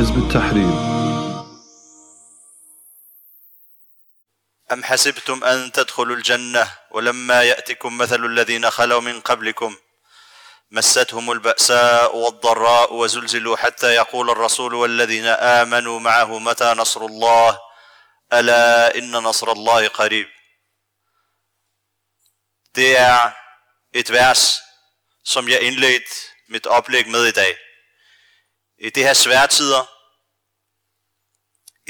[0.00, 0.72] حزب التحرير.
[4.72, 9.76] أم حسبتم أن تدخلوا الجنة ولما يأتكم مثل الذين خلوا من قبلكم؟
[10.70, 17.58] مستهم البأساء والضراء وزلزلوا حتى يقول الرسول والذين آمنوا معه متى نصر الله؟
[18.32, 20.26] ألا إن نصر الله قريب.
[22.74, 23.32] Det er
[23.92, 24.62] et vers,
[25.24, 26.14] som jeg indledte
[26.48, 27.56] mit oplæg med i dag.
[28.82, 29.89] I det her svære tider,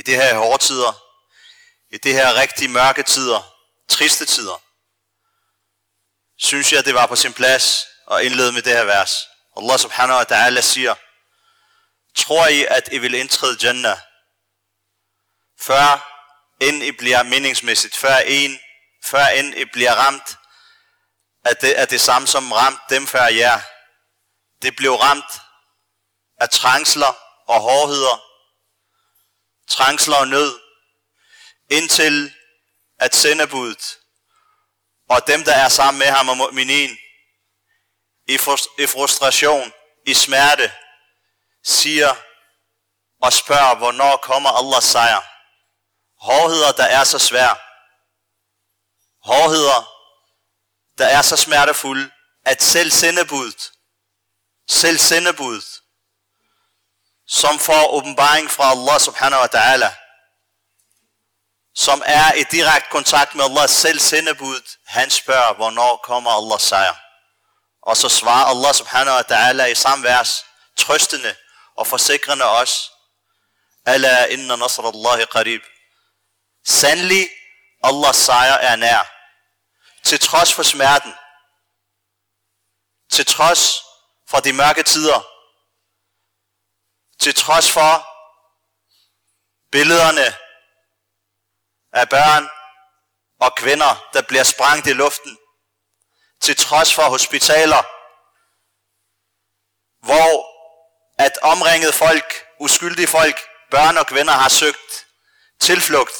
[0.00, 0.92] i det her hårde tider,
[1.90, 3.56] i det her rigtig mørke tider,
[3.88, 4.62] triste tider,
[6.38, 9.12] synes jeg, det var på sin plads at indlede med det her vers.
[9.56, 10.94] Allah subhanahu wa ta'ala siger,
[12.16, 13.98] tror I, at I vil indtræde Jannah,
[15.60, 15.86] før
[16.60, 18.60] end I bliver meningsmæssigt, før, en,
[19.04, 20.38] før end I bliver ramt
[21.44, 23.60] af det, af det samme, som ramt dem før jer.
[24.62, 25.32] Det blev ramt
[26.36, 27.16] af trængsler
[27.48, 28.29] og hårdheder,
[29.70, 30.60] trængsler og nød,
[31.70, 32.32] indtil
[32.98, 33.98] at sendebudet
[35.08, 36.90] og dem, der er sammen med ham og minin,
[38.26, 38.34] i,
[38.78, 39.72] i frustration,
[40.06, 40.72] i smerte,
[41.64, 42.14] siger
[43.22, 45.20] og spørger, hvornår kommer Allahs sejr.
[46.20, 47.56] Hårdheder, der er så svære.
[49.22, 49.80] Hårdheder,
[50.98, 52.10] der er så smertefulde,
[52.44, 53.72] at selv sendebudet,
[54.68, 55.79] selv sendebudet,
[57.30, 59.90] som får åbenbaring fra Allah subhanahu wa ta'ala,
[61.74, 66.94] som er i direkte kontakt med Allah selv sendebudet, han spørger, hvornår kommer Allahs sejr.
[67.82, 70.44] Og så svarer Allah subhanahu wa ta'ala i samme vers,
[70.76, 71.36] trøstende
[71.76, 72.90] og forsikrende os,
[73.86, 75.62] Alla inna nasr Allahi qarib.
[76.64, 77.28] Sandelig,
[77.84, 79.12] Allahs sejr er nær.
[80.04, 81.14] Til trods for smerten,
[83.10, 83.82] til trods
[84.28, 85.29] for de mørke tider,
[87.20, 88.06] til trods for
[89.72, 90.36] billederne
[91.92, 92.48] af børn
[93.40, 95.38] og kvinder, der bliver sprængt i luften,
[96.40, 97.82] til trods for hospitaler,
[100.06, 100.50] hvor
[101.18, 103.40] at omringet folk, uskyldige folk,
[103.70, 105.06] børn og kvinder har søgt
[105.60, 106.16] tilflugt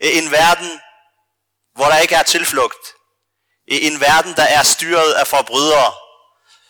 [0.00, 0.80] i en verden,
[1.74, 2.94] hvor der ikke er tilflugt.
[3.66, 5.94] I en verden, der er styret af forbrydere,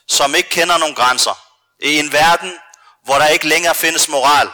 [0.08, 1.34] som ikke kender nogen grænser.
[1.78, 2.60] I en verden,
[3.04, 4.50] hvor der ikke længere findes moral,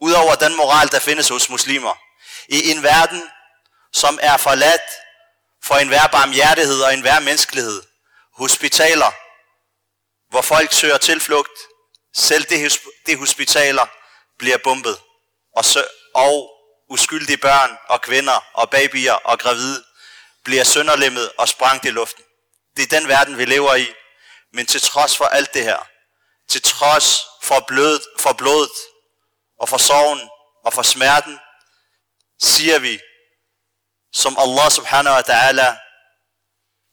[0.00, 1.94] udover den moral, der findes hos muslimer.
[2.48, 3.22] I en verden,
[3.92, 4.82] som er forladt
[5.62, 7.82] for enhver barmhjertighed og enhver menneskelighed.
[8.32, 9.12] Hospitaler,
[10.30, 11.58] hvor folk søger tilflugt.
[12.14, 12.70] Selv de,
[13.06, 13.86] de hospitaler
[14.38, 14.98] bliver bombet.
[15.56, 15.82] Og, sø,
[16.14, 16.50] og
[16.88, 19.84] uskyldige børn og kvinder og babyer og gravide
[20.44, 22.24] bliver sønderlemmet og sprængt i luften.
[22.76, 23.92] Det er den verden, vi lever i.
[24.52, 25.88] Men til trods for alt det her,
[26.48, 28.70] til trods for, blød, for blodet
[29.60, 30.30] og for sorgen
[30.64, 31.38] og for smerten,
[32.40, 33.00] siger vi,
[34.12, 35.76] som Allah subhanahu wa ta'ala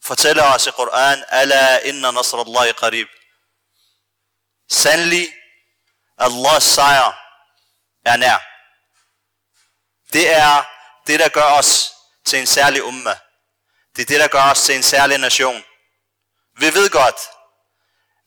[0.04, 3.08] fortæller os i Koran, Alla inna nasrallahi qarib.
[4.70, 5.34] Sandelig,
[6.18, 7.14] Allahs sejr
[8.06, 8.40] er nær.
[10.14, 10.64] Det er
[11.08, 11.92] det, der gør os
[12.26, 13.20] til en særlig umma.
[13.96, 15.64] Det er det, der gør os til en særlig nation.
[16.58, 17.16] Vi ved godt,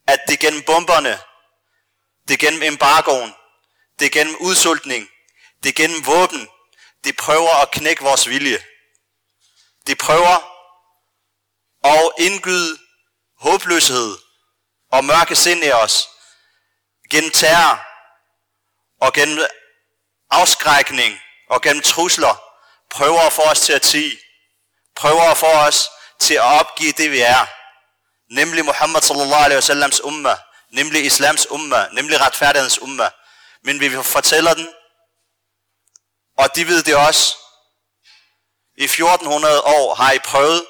[0.07, 1.21] at det gennem bomberne,
[2.29, 3.35] det gennem embargoen,
[3.99, 5.09] det gennem udsultning,
[5.63, 6.49] det gennem våben,
[7.05, 8.65] det prøver at knække vores vilje.
[9.87, 10.37] Det prøver
[11.85, 12.79] at indgyde
[13.39, 14.19] håbløshed
[14.93, 16.09] og mørke sind i os
[17.11, 17.83] gennem terror
[19.01, 19.47] og gennem
[20.31, 21.21] afskrækning
[21.51, 22.35] og gennem trusler
[22.91, 24.19] prøver at få os til at tige.
[24.97, 25.89] Prøver at få os
[26.21, 27.47] til at opgive det vi er.
[28.35, 30.37] Nemlig Muhammad sallallahu alaihi wasallams umma.
[30.71, 31.89] Nemlig islams umma.
[31.93, 33.11] Nemlig retfærdighedens umma.
[33.63, 34.69] Men vi fortæller den.
[36.39, 37.37] Og de ved det også.
[38.77, 40.67] I 1400 år har I prøvet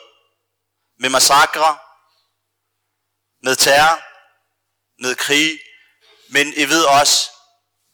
[1.01, 1.79] med massakre,
[3.43, 4.01] med terror,
[5.03, 5.61] med krig,
[6.29, 7.31] men I ved også,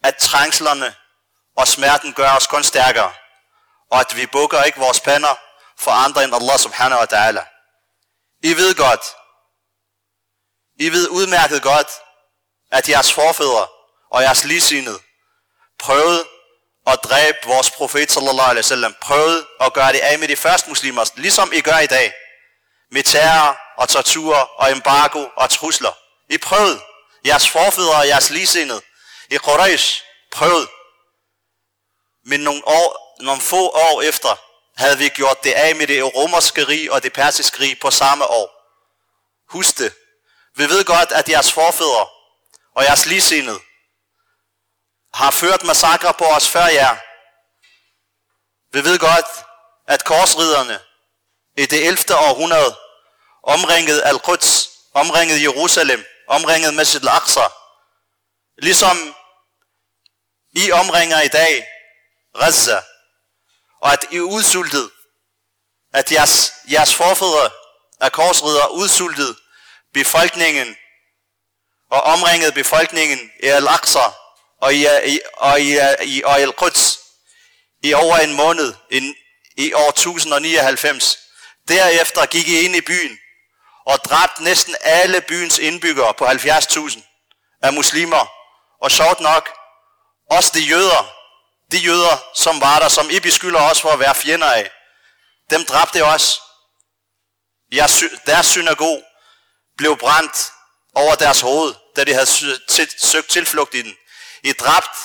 [0.05, 0.95] at trængslerne
[1.57, 3.13] og smerten gør os kun stærkere,
[3.91, 5.35] og at vi bukker ikke vores pander
[5.79, 7.43] for andre end Allah subhanahu wa ta'ala.
[8.43, 9.03] I ved godt,
[10.81, 11.91] i ved udmærket godt,
[12.71, 13.67] at jeres forfædre
[14.11, 15.01] og jeres ligesindede
[15.79, 16.25] prøvede
[16.87, 20.69] at dræbe vores profet sallallahu alaihi wasallam, prøvede at gøre det af med de første
[20.69, 22.13] muslimer, ligesom I gør i dag,
[22.91, 25.93] med terror og tortur og embargo og trusler.
[26.29, 26.81] I prøvede,
[27.27, 28.83] jeres forfædre og jeres ligesindede,
[29.31, 30.69] i Quraysh prøvede,
[32.25, 34.39] men nogle, år, nogle få år efter
[34.77, 38.27] havde vi gjort det af med det romerske rig og det persiske rig på samme
[38.27, 38.49] år.
[39.49, 39.95] Husk det.
[40.61, 42.07] Vi ved godt, at jeres forfædre
[42.77, 43.61] og jeres ligesindede
[45.15, 46.97] har ført massakre på os før jer.
[48.73, 49.27] Vi ved godt,
[49.87, 50.81] at korsriderne
[51.57, 52.17] i det 11.
[52.17, 52.77] århundrede
[53.43, 57.47] omringede Al-Quds, omringede Jerusalem, omringede Masjid al-Aqsa.
[58.59, 59.15] Ligesom
[60.53, 61.67] I omringer i dag
[62.41, 62.83] Gaza,
[63.83, 64.91] og at I udsultet,
[65.93, 67.51] at jeres, jeres forfædre
[68.01, 69.40] er korsridere udsultet
[69.95, 70.77] befolkningen
[71.91, 74.09] og omringede befolkningen i Al-Aqsa
[74.61, 76.99] og i, i, og i, i, og i Al-Quds
[77.83, 79.15] i over en måned i,
[79.57, 81.19] i år 1099.
[81.69, 83.19] Derefter gik I ind i byen
[83.87, 87.01] og dræbte næsten alle byens indbyggere på 70.000
[87.63, 88.27] af muslimer.
[88.83, 89.51] Og sjovt nok,
[90.31, 91.13] også de jøder,
[91.73, 94.71] de jøder, som var der, som I beskylder os for at være fjender af,
[95.51, 96.41] dem dræbte også.
[98.27, 99.05] Deres synagog
[99.81, 100.53] blev brændt
[100.95, 102.27] over deres hoved, da de havde
[102.99, 103.97] søgt tilflugt i den.
[104.43, 104.97] I dræbt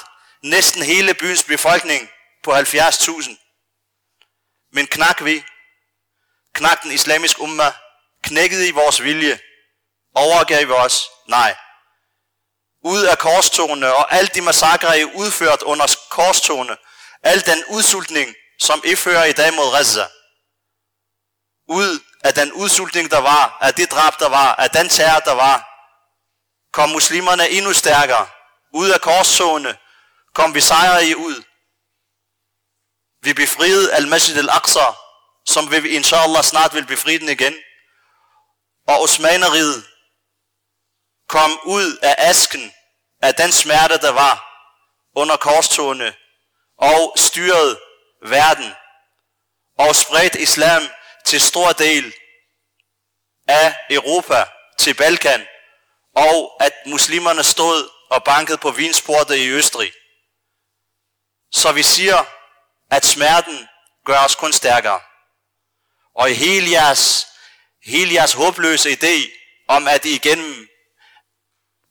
[0.44, 2.10] næsten hele byens befolkning
[2.44, 3.36] på 70.000.
[4.72, 5.44] Men knak vi,
[6.54, 7.74] knak den islamisk umma,
[8.24, 9.40] knækkede i vores vilje,
[10.16, 11.04] overgav vi os?
[11.28, 11.56] Nej.
[12.82, 16.78] Ud af korstogene og alt de massakre, I udført under korstogene,
[17.24, 20.08] al den udsultning, som I fører i dag mod Gaza,
[21.68, 25.32] ud af den udsultning, der var, af det drab, der var, af den terror, der
[25.32, 25.58] var,
[26.74, 28.28] kom muslimerne endnu stærkere.
[28.74, 29.78] Ud af korstogene
[30.34, 31.44] kom vi sejre i ud.
[33.22, 34.86] Vi befriede al-Masjid al-Aqsa,
[35.46, 37.56] som vi inshallah snart vil befri den igen.
[38.88, 39.86] Og Osmaneriet
[41.30, 42.74] kom ud af asken
[43.22, 44.46] af den smerte, der var
[45.16, 46.16] under korstogene,
[46.78, 47.80] og styrede
[48.22, 48.74] verden,
[49.78, 50.84] og spredte islam
[51.26, 52.14] til stor del
[53.48, 54.46] af Europa,
[54.80, 55.48] til Balkan,
[56.16, 59.92] og at muslimerne stod og bankede på vinsportet i Østrig.
[61.52, 62.26] Så vi siger,
[62.92, 63.68] at smerten
[64.06, 65.00] gør os kun stærkere.
[66.16, 67.28] Og i hele jeres,
[67.86, 69.32] hele jeres håbløse idé
[69.68, 70.68] om, at igennem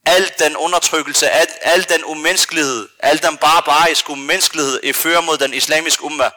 [0.05, 5.53] al den undertrykkelse, al, al den umenneskelighed, al den barbariske umenneskelighed, I fører mod den
[5.53, 6.29] islamiske umma,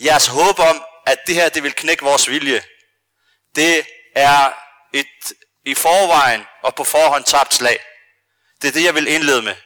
[0.00, 2.62] jeres håb om, at det her, det vil knække vores vilje,
[3.56, 4.52] det er
[4.92, 5.32] et
[5.64, 7.78] i forvejen og på forhånd tabt slag.
[8.62, 9.56] Det er det, jeg vil indlede med.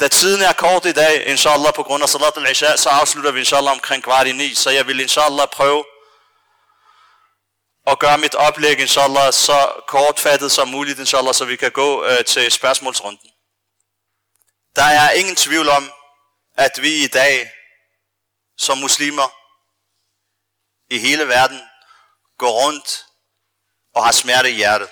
[0.00, 3.38] Da tiden er kort i dag, inshallah, på grund af salat al-isha, så afslutter vi
[3.38, 5.84] inshallah omkring kvart i ni, så jeg vil inshallah prøve
[7.86, 12.24] at gøre mit oplæg inshallah så kortfattet som muligt inshallah, så vi kan gå øh,
[12.24, 13.30] til spørgsmålsrunden.
[14.76, 15.92] Der er ingen tvivl om,
[16.56, 17.50] at vi i dag
[18.62, 19.28] som muslimer
[20.94, 21.60] i hele verden
[22.38, 23.06] går rundt
[23.94, 24.88] og har smerte i hjertet.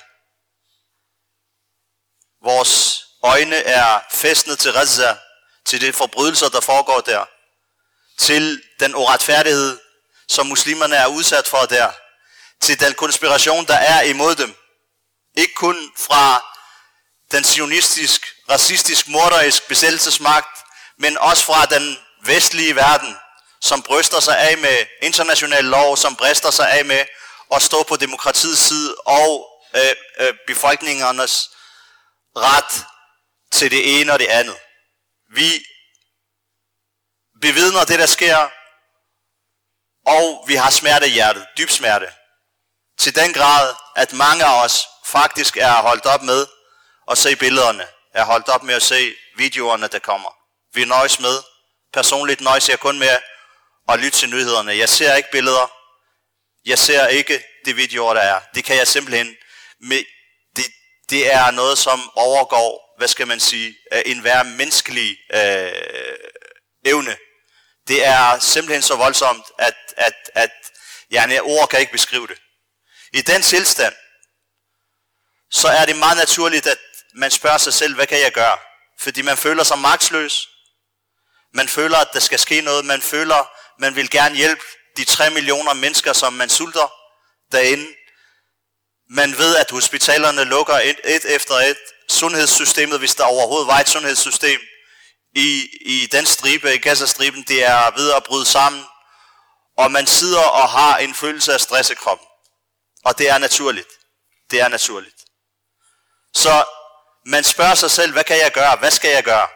[2.43, 5.17] Vores øjne er fæstnet til Gaza,
[5.65, 7.27] til de forbrydelser, der foregår der,
[8.19, 9.81] til den uretfærdighed,
[10.29, 11.93] som muslimerne er udsat for der,
[12.61, 14.57] til den konspiration, der er imod dem.
[15.37, 16.45] Ikke kun fra
[17.33, 20.59] den sionistisk, racistisk, morderisk besættelsesmagt,
[20.99, 23.17] men også fra den vestlige verden,
[23.61, 27.05] som bryster sig af med international lov, som brister sig af med
[27.55, 29.47] at stå på demokratiets side og
[29.77, 31.51] øh, øh, befolkningernes
[32.37, 32.85] ret
[33.53, 34.57] til det ene og det andet.
[35.35, 35.65] Vi
[37.41, 38.37] bevidner det, der sker,
[40.07, 42.13] og vi har smerte i hjertet, dyb smerte.
[42.99, 46.47] Til den grad, at mange af os faktisk er holdt op med
[47.11, 50.31] at se billederne, er holdt op med at se videoerne, der kommer.
[50.73, 51.43] Vi nøjes med,
[51.93, 53.19] personligt nøjes jeg kun med
[53.89, 54.77] og lyt til nyhederne.
[54.77, 55.73] Jeg ser ikke billeder,
[56.65, 58.41] jeg ser ikke det videoer, der er.
[58.55, 59.37] Det kan jeg simpelthen,
[59.81, 60.05] med,
[60.57, 60.65] det,
[61.11, 66.17] det er noget, som overgår, hvad skal man sige, øh, en hver menneskelig øh,
[66.85, 67.17] evne.
[67.89, 70.51] Det er simpelthen så voldsomt, at, at, at
[71.11, 72.39] ja, ord kan ikke beskrive det.
[73.13, 73.95] I den tilstand,
[75.51, 76.79] så er det meget naturligt, at
[77.15, 78.59] man spørger sig selv, hvad kan jeg gøre?
[78.99, 80.49] Fordi man føler sig magtsløs.
[81.55, 82.85] Man føler, at der skal ske noget.
[82.85, 84.63] Man føler, man vil gerne hjælpe
[84.97, 86.93] de 3 millioner mennesker, som man sulter
[87.53, 87.87] derinde.
[89.11, 91.77] Man ved, at hospitalerne lukker et, et efter et.
[92.09, 94.61] Sundhedssystemet, hvis der overhovedet var et sundhedssystem
[95.35, 98.85] i, i den stribe, i Gaza-striben, det er ved at bryde sammen.
[99.79, 102.27] Og man sidder og har en følelse af stress i kroppen.
[103.05, 103.89] Og det er naturligt.
[104.51, 105.17] Det er naturligt.
[106.35, 106.65] Så
[107.27, 108.77] man spørger sig selv, hvad kan jeg gøre?
[108.77, 109.49] Hvad skal jeg gøre?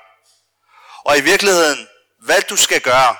[1.04, 1.88] Og i virkeligheden,
[2.24, 3.16] hvad du skal gøre,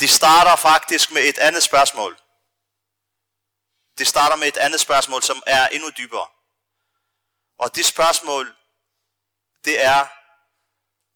[0.00, 2.18] det starter faktisk med et andet spørgsmål.
[3.98, 6.26] Det starter med et andet spørgsmål, som er endnu dybere.
[7.58, 8.54] Og det spørgsmål
[9.64, 10.06] det er,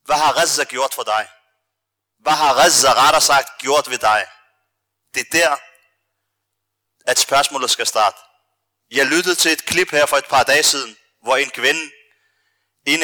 [0.06, 1.28] hvad har Gaza gjort for dig?
[2.18, 4.26] Hvad har Gaza rettere sagt gjort ved dig?
[5.14, 5.56] Det er der,
[7.10, 8.16] at spørgsmålet skal starte.
[8.90, 11.90] Jeg lyttede til et klip her for et par dage siden, hvor en kvinde,
[12.86, 13.00] en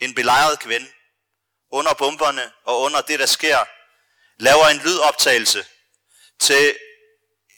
[0.00, 0.88] i en belejret kvinde,
[1.70, 3.64] under bomberne og under det, der sker,
[4.38, 5.64] laver en lydoptagelse
[6.40, 6.76] til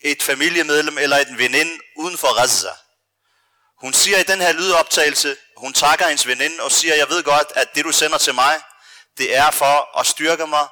[0.02, 2.70] et familiemedlem eller en veninde uden for Gaza.
[3.80, 7.52] Hun siger i den her lydoptagelse, hun takker hendes veninde og siger, jeg ved godt,
[7.54, 8.60] at det du sender til mig,
[9.18, 10.68] det er for at styrke mig,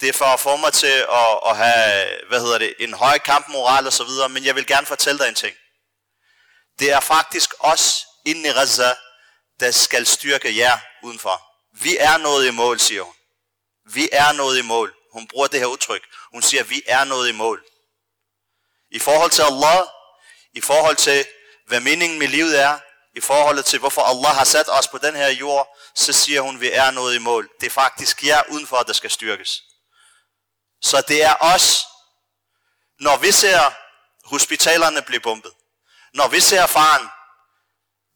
[0.00, 3.18] det er for at få mig til at, at have, hvad hedder det, en høj
[3.18, 5.56] kampmoral og så videre, men jeg vil gerne fortælle dig en ting.
[6.78, 8.94] Det er faktisk os inde i Gaza,
[9.60, 11.42] der skal styrke jer udenfor.
[11.82, 13.14] Vi er noget i mål, siger hun.
[13.84, 14.94] Vi er noget i mål.
[15.16, 16.02] Hun bruger det her udtryk.
[16.32, 17.64] Hun siger, vi er noget i mål.
[18.90, 19.82] I forhold til Allah,
[20.52, 21.26] i forhold til,
[21.66, 22.78] hvad meningen med livet er,
[23.14, 26.60] i forhold til, hvorfor Allah har sat os på den her jord, så siger hun,
[26.60, 27.50] vi er noget i mål.
[27.60, 29.62] Det er faktisk jer udenfor, der skal styrkes.
[30.82, 31.86] Så det er os,
[33.00, 33.72] når vi ser
[34.24, 35.52] hospitalerne blive bombet,
[36.14, 37.08] når vi ser faren,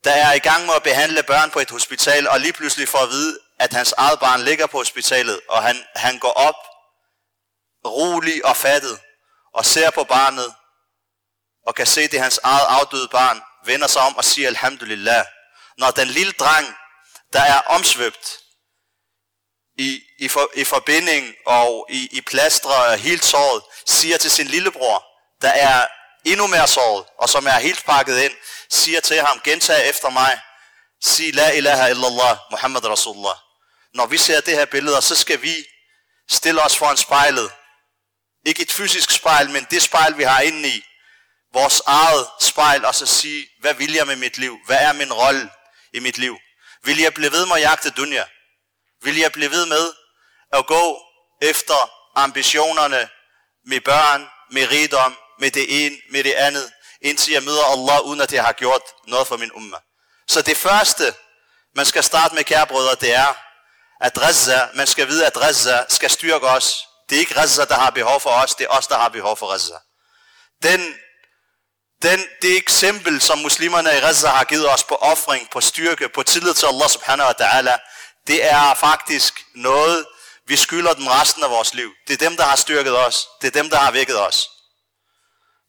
[0.04, 2.98] der er i gang med at behandle børn på et hospital, og lige pludselig får
[2.98, 6.54] at vide, at hans eget barn ligger på hospitalet, og han, han går op,
[7.84, 9.00] rolig og fattet,
[9.54, 10.54] og ser på barnet,
[11.66, 15.24] og kan se, det er hans eget afdøde barn, vender sig om og siger alhamdulillah.
[15.78, 16.76] Når den lille dreng,
[17.32, 18.38] der er omsvøbt
[19.78, 24.46] i, i, for, i forbinding og i, i plastre og helt såret, siger til sin
[24.46, 25.04] lillebror,
[25.42, 25.86] der er
[26.24, 28.32] endnu mere såret, og som er helt pakket ind,
[28.70, 30.40] siger til ham, gentag efter mig,
[31.02, 33.36] sig la ilaha illallah, Muhammad Rasulullah.
[33.94, 35.54] Når vi ser det her billede, så skal vi
[36.30, 37.52] stille os foran spejlet.
[38.46, 40.84] Ikke et fysisk spejl, men det spejl, vi har inde i.
[41.52, 44.58] Vores eget spejl, og så sige, hvad vil jeg med mit liv?
[44.66, 45.50] Hvad er min rolle
[45.92, 46.38] i mit liv?
[46.84, 48.24] Vil jeg blive ved med at jagte dunja?
[49.02, 49.92] Vil jeg blive ved med
[50.52, 51.00] at gå
[51.42, 53.08] efter ambitionerne
[53.66, 58.20] med børn, med rigdom, med det ene, med det andet, indtil jeg møder Allah, uden
[58.20, 59.76] at jeg har gjort noget for min umma.
[60.28, 61.14] Så det første,
[61.74, 63.34] man skal starte med, kære brødre, det er,
[64.00, 66.86] at Reza, man skal vide, at Reza skal styrke os.
[67.10, 69.36] Det er ikke Reza, der har behov for os, det er os, der har behov
[69.36, 69.74] for Reza.
[70.62, 70.94] Den,
[72.02, 76.22] den, det eksempel, som muslimerne i Reza har givet os på offring, på styrke, på
[76.22, 77.78] tillid til Allah subhanahu wa ta'ala,
[78.26, 80.06] det er faktisk noget,
[80.46, 81.92] vi skylder dem resten af vores liv.
[82.08, 83.28] Det er dem, der har styrket os.
[83.40, 84.48] Det er dem, der har vækket os.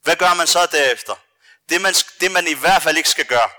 [0.04, 1.16] Hvad gør man så derefter?
[1.70, 3.50] Det man, det man i hvert fald ikke skal gøre,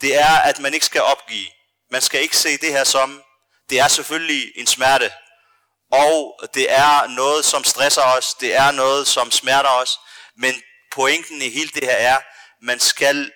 [0.00, 1.46] det er, at man ikke skal opgive.
[1.90, 3.22] Man skal ikke se det her som,
[3.70, 5.12] det er selvfølgelig en smerte,
[5.91, 9.99] og det er noget, som stresser os, det er noget, som smerter os,
[10.37, 12.21] men pointen i hele det her er,
[12.61, 13.31] man skal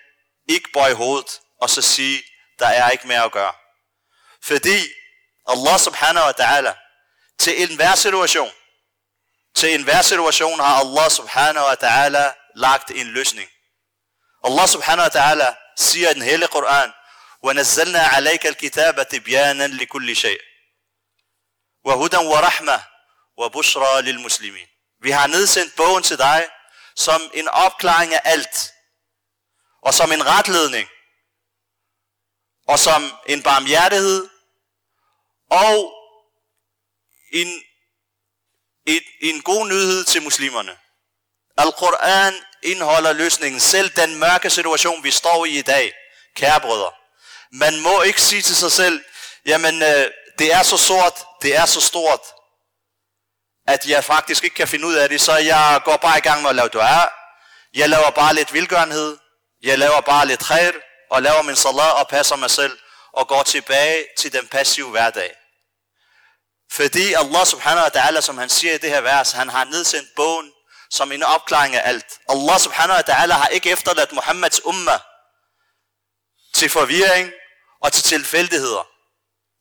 [0.48, 2.22] ikke bøje hovedet og så sige,
[2.58, 3.52] der er ikke mere at gøre.
[4.42, 4.78] Fordi
[5.48, 6.72] Allah subhanahu wa ta'ala
[7.38, 8.50] til enhver situation,
[9.54, 12.24] til enhver situation har Allah subhanahu wa ta'ala
[12.56, 13.48] lagt en løsning.
[14.44, 16.92] Allah subhanahu wa ta'ala siger i den hele Koran,
[17.42, 20.40] وَنَزَّلْنَا عَلَيْكَ الْكِتَابَ تِبْيَانًا لِكُلِّ شَيْءٍ
[21.85, 22.83] Wahudan wa rahma
[23.37, 24.67] wa bushra lil muslimin.
[25.01, 26.47] Vi har nedsendt bogen til dig
[26.95, 28.73] som en opklaring af alt,
[29.81, 30.89] og som en retledning,
[32.67, 34.29] og som en barmhjertighed,
[35.49, 35.93] og
[37.33, 37.63] en,
[38.85, 40.77] en, en god nyhed til muslimerne.
[41.57, 43.59] Al-Quran indeholder løsningen.
[43.59, 45.93] Selv den mørke situation, vi står i i dag,
[46.35, 46.91] kære brødre.
[47.51, 49.03] Man må ikke sige til sig selv,
[49.45, 52.21] jamen øh, det er så sort, det er så stort,
[53.67, 56.41] at jeg faktisk ikke kan finde ud af det, så jeg går bare i gang
[56.41, 57.09] med at lave dua.
[57.73, 59.17] Jeg laver bare lidt vilgørenhed.
[59.63, 60.71] Jeg laver bare lidt khair,
[61.11, 62.77] og laver min salat og passer mig selv,
[63.13, 65.31] og går tilbage til den passive hverdag.
[66.71, 70.09] Fordi Allah subhanahu wa ta'ala, som han siger i det her vers, han har nedsendt
[70.15, 70.51] bogen
[70.91, 72.05] som en opklaring af alt.
[72.29, 74.99] Allah subhanahu wa ta'ala har ikke efterladt Muhammeds umma
[76.53, 77.31] til forvirring
[77.81, 78.87] og til tilfældigheder.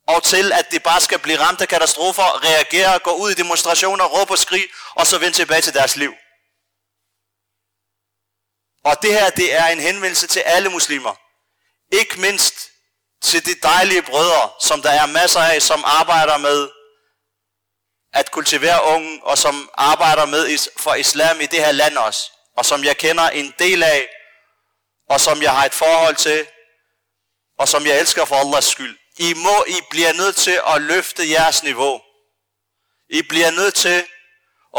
[0.07, 4.05] Og til at det bare skal blive ramt af katastrofer, reagere, gå ud i demonstrationer,
[4.05, 6.15] råbe og skrig, og så vende tilbage til deres liv.
[8.85, 11.15] Og det her, det er en henvendelse til alle muslimer.
[11.93, 12.71] Ikke mindst
[13.23, 16.69] til de dejlige brødre, som der er masser af, som arbejder med
[18.13, 22.65] at kultivere unge, og som arbejder med for islam i det her land også, og
[22.65, 24.09] som jeg kender en del af,
[25.09, 26.47] og som jeg har et forhold til,
[27.59, 28.99] og som jeg elsker for Allahs skyld.
[29.18, 32.00] I må, I bliver nødt til at løfte jeres niveau.
[33.09, 34.06] I bliver nødt til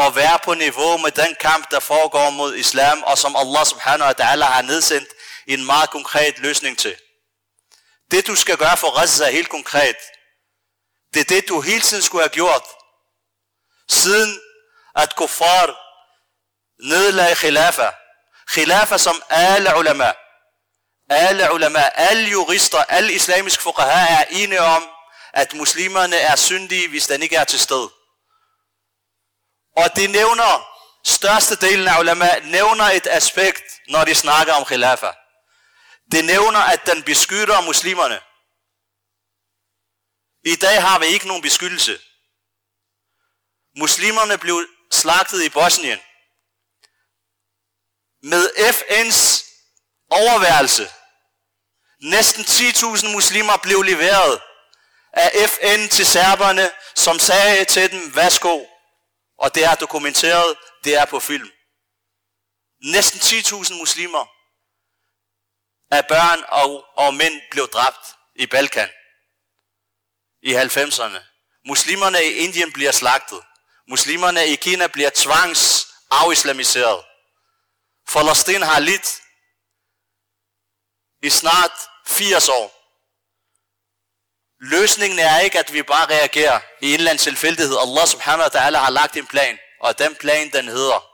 [0.00, 4.08] at være på niveau med den kamp, der foregår mod islam, og som Allah subhanahu
[4.08, 5.08] wa ta'ala har nedsendt
[5.46, 6.96] en meget konkret løsning til.
[8.10, 9.96] Det du skal gøre for Gaza helt konkret,
[11.14, 12.64] det er det du hele tiden skulle have gjort,
[13.88, 14.40] siden
[14.96, 15.76] at kuffar
[16.88, 17.90] nedlagde khilafa.
[18.52, 20.12] Khilafa som alle ulama,
[21.08, 24.88] alle ulama, alle jurister, alle islamiske fuqaha er enige om,
[25.32, 27.90] at muslimerne er syndige, hvis den ikke er til stede.
[29.76, 30.68] Og de nævner,
[31.04, 35.10] størstedelen af ulama nævner et aspekt, når de snakker om khilafa.
[36.12, 38.20] Det nævner, at den beskytter muslimerne.
[40.44, 41.98] I dag har vi ikke nogen beskyttelse.
[43.76, 45.98] Muslimerne blev slagtet i Bosnien.
[48.22, 49.44] Med FN's
[50.10, 50.90] overværelse.
[52.02, 54.40] Næsten 10.000 muslimer blev leveret
[55.12, 58.64] af FN til serberne, som sagde til dem, værsgo.
[59.38, 61.50] Og det er dokumenteret, det er på film.
[62.84, 64.26] Næsten 10.000 muslimer
[65.90, 68.88] af børn og, og mænd blev dræbt i Balkan
[70.42, 71.18] i 90'erne.
[71.66, 73.40] Muslimerne i Indien bliver slagtet.
[73.88, 77.04] Muslimerne i Kina bliver tvangs afislamiseret.
[78.12, 79.22] Palæstina har lidt
[81.22, 81.72] i snart
[82.06, 82.72] 80 år.
[84.60, 87.76] Løsningen er ikke, at vi bare reagerer i en eller anden tilfældighed.
[87.78, 91.04] Allah subhanahu wa ta'ala har lagt en plan, og den plan den hedder,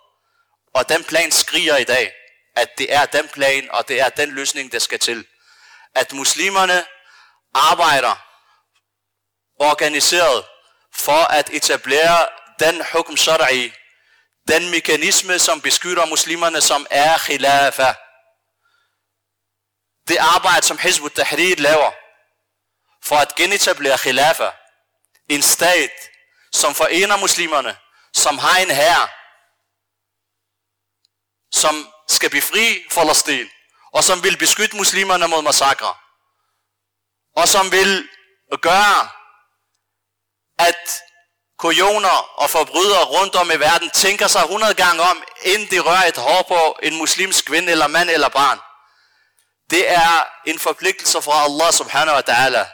[0.75, 2.13] og den plan skriger i dag,
[2.57, 5.27] at det er den plan, og det er den løsning, der skal til.
[5.95, 6.85] At muslimerne
[7.55, 8.15] arbejder
[9.61, 10.45] organiseret
[10.95, 12.29] for at etablere
[12.61, 13.71] den hukm shara'i,
[14.49, 17.95] den mekanisme, som beskytter muslimerne, som er khilafa.
[20.09, 21.93] Det arbejde, som Hizb ut-Tahrir laver,
[23.05, 24.51] for at genetablere khilafa,
[25.29, 25.91] en stat,
[26.53, 27.77] som forener muslimerne,
[28.13, 29.09] som har en herre,
[31.53, 33.49] som skal befri Palæstina,
[33.93, 35.95] og som vil beskytte muslimerne mod massakre,
[37.37, 38.09] og som vil
[38.61, 39.09] gøre,
[40.59, 41.03] at
[41.59, 46.05] kujoner og forbrydere rundt om i verden tænker sig 100 gange om, inden de rører
[46.05, 48.59] et hår på en muslimsk kvinde eller mand eller barn.
[49.73, 52.65] Det er en forpligtelse fra Allah subhanahu wa ta'ala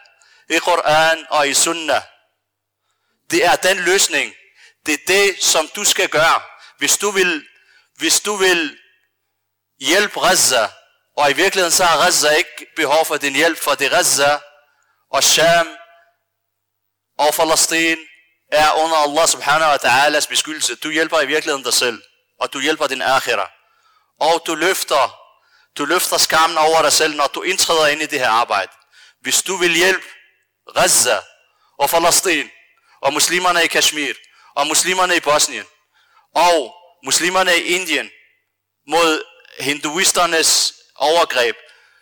[0.49, 2.03] i Koran og i Sunnah.
[3.31, 4.35] Det er den løsning.
[4.87, 6.41] Det er det, som du skal gøre.
[6.79, 7.47] Hvis du vil,
[7.97, 8.79] hvis du vil
[9.81, 10.69] hjælpe Gaza,
[11.17, 14.39] og i virkeligheden så har Gaza ikke behov for din hjælp, for det Gaza
[15.11, 15.69] og Sham
[17.19, 17.97] og Palæstina
[18.53, 20.75] er under Allah subhanahu wa ta'alas beskyttelse.
[20.75, 22.03] Du hjælper i virkeligheden dig selv,
[22.41, 23.51] og du hjælper din akhira.
[24.21, 25.18] Og du løfter,
[25.79, 28.73] du løfter skammen over dig selv, når du indtræder ind i det her arbejde.
[29.21, 30.07] Hvis du vil hjælpe
[30.75, 31.19] Gaza
[31.79, 32.49] og Palæstina,
[33.01, 34.15] og muslimerne i Kashmir,
[34.55, 35.67] og muslimerne i Bosnien,
[36.35, 38.11] og muslimerne i Indien,
[38.89, 39.23] mod
[39.61, 41.57] hinduisternes overgreb,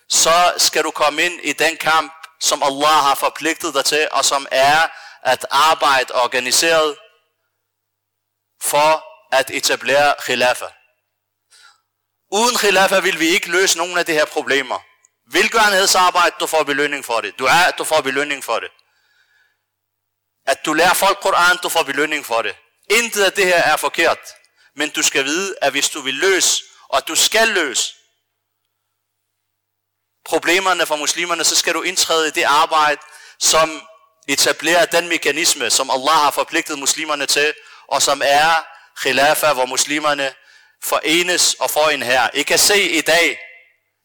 [0.08, 4.24] så skal du komme ind i den kamp, som Allah har forpligtet dig til, og
[4.24, 4.88] som er
[5.22, 6.96] at arbejde organiseret
[8.62, 10.66] for at etablere khilafa.
[12.30, 14.78] Uden khilafa vil vi ikke løse nogen af de her problemer.
[15.30, 17.38] Velgørenhedsarbejde, du får belønning for det.
[17.38, 18.70] Du er, du får belønning for det.
[20.46, 22.56] At du lærer folk Koran, du får belønning for det.
[22.90, 24.18] Intet af det her er forkert.
[24.76, 27.94] Men du skal vide, at hvis du vil løse, og du skal løse,
[30.24, 33.00] problemerne for muslimerne, så skal du indtræde i det arbejde,
[33.38, 33.82] som
[34.28, 37.54] etablerer den mekanisme, som Allah har forpligtet muslimerne til,
[37.88, 38.66] og som er
[39.00, 40.34] khilafa, hvor muslimerne
[40.86, 42.30] forenes og får en her.
[42.34, 43.38] I kan se i dag,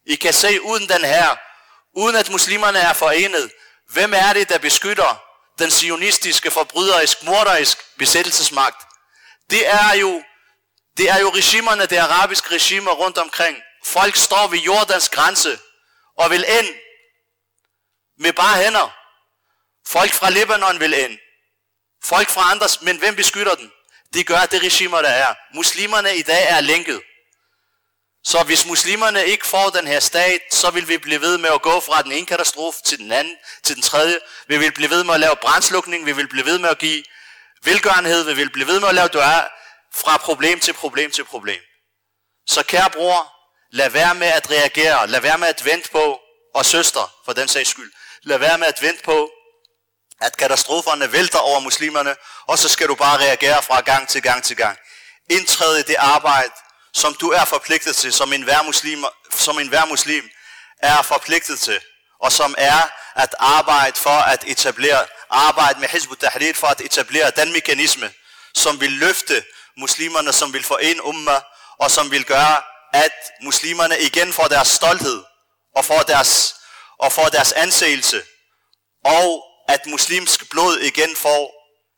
[0.06, 1.36] I kan se uden den her,
[1.94, 3.50] uden at muslimerne er forenet,
[3.88, 5.22] hvem er det, der beskytter
[5.58, 8.82] den sionistiske, forbryderisk, morderisk besættelsesmagt?
[9.50, 10.22] Det er jo,
[10.96, 13.56] det er jo regimerne, det arabiske regimer rundt omkring.
[13.84, 15.58] Folk står ved Jordans grænse
[16.18, 16.74] og vil ind
[18.18, 18.96] med bare hænder.
[19.86, 21.18] Folk fra Libanon vil ind.
[22.04, 23.72] Folk fra andre, men hvem beskytter den?
[24.14, 25.34] De gør det regimer, der er.
[25.54, 27.00] Muslimerne i dag er lænket.
[28.24, 31.62] Så hvis muslimerne ikke får den her stat, så vil vi blive ved med at
[31.62, 34.18] gå fra den ene katastrofe til den anden, til den tredje.
[34.48, 37.04] Vi vil blive ved med at lave brændslukning, vi vil blive ved med at give
[37.64, 39.44] velgørenhed, vi vil blive ved med at lave døre
[39.94, 41.60] fra problem til problem til problem.
[42.46, 43.32] Så kære bror,
[43.70, 46.20] lad være med at reagere, lad være med at vente på,
[46.54, 49.30] og søster for den sags skyld, lad være med at vente på,
[50.22, 52.16] at katastroferne vælter over muslimerne,
[52.48, 54.78] og så skal du bare reagere fra gang til gang til gang.
[55.30, 56.52] Indtræde i det arbejde,
[56.94, 60.24] som du er forpligtet til, som en hver muslim, som en hver muslim
[60.78, 61.80] er forpligtet til,
[62.20, 67.30] og som er at arbejde for at etablere, arbejde med Hizb tahrir for at etablere
[67.30, 68.12] den mekanisme,
[68.54, 69.44] som vil løfte
[69.78, 71.40] muslimerne, som vil forene umma,
[71.78, 75.22] og som vil gøre, at muslimerne igen får deres stolthed,
[75.76, 76.54] og får deres
[76.98, 78.22] og får deres anseelse,
[79.04, 81.42] og at muslimsk blod igen får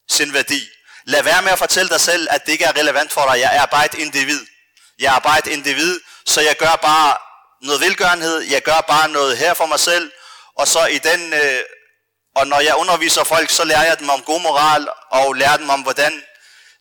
[0.08, 0.60] sin værdi.
[1.06, 3.40] Lad være med at fortælle dig selv, at det ikke er relevant for dig.
[3.40, 4.46] Jeg er bare et individ.
[4.98, 7.16] Jeg er bare et individ, så jeg gør bare
[7.62, 8.40] noget velgørenhed.
[8.40, 10.12] Jeg gør bare noget her for mig selv.
[10.58, 11.62] Og så i den, øh,
[12.36, 15.70] og når jeg underviser folk, så lærer jeg dem om god moral, og lærer dem
[15.70, 16.22] om, hvordan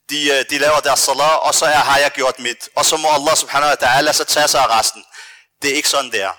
[0.10, 2.70] de, øh, de laver deres salat, og så er, har jeg gjort mit.
[2.76, 5.06] Og så må Allah subhanahu wa ta'ala så tage sig af resten.
[5.62, 6.34] Det er ikke sådan, det er.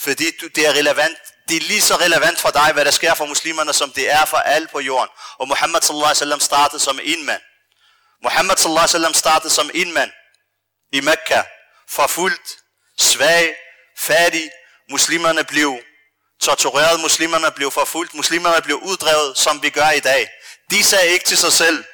[0.00, 0.24] Fordi
[0.54, 1.18] det er relevant.
[1.48, 4.24] Det er lige så relevant for dig, hvad der sker for muslimerne, som det er
[4.24, 5.10] for alle på jorden.
[5.38, 7.42] Og Muhammad sallallahu alaihi wasallam startede som en mand.
[8.22, 10.10] Muhammad sallallahu alaihi wasallam startede som en mand
[10.92, 11.42] i Mekka.
[11.90, 12.56] Forfulgt,
[12.98, 13.54] svag,
[13.98, 14.50] fattig.
[14.90, 15.78] Muslimerne blev
[16.40, 20.28] tortureret, muslimerne blev forfulgt, muslimerne blev uddrevet, som vi gør i dag.
[20.70, 21.84] De sagde ikke til sig selv,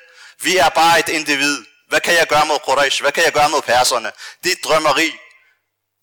[0.41, 1.65] vi er bare et individ.
[1.89, 3.03] Hvad kan jeg gøre mod Quraysh?
[3.03, 4.13] Hvad kan jeg gøre mod perserne?
[4.45, 5.13] Det er drømmeri.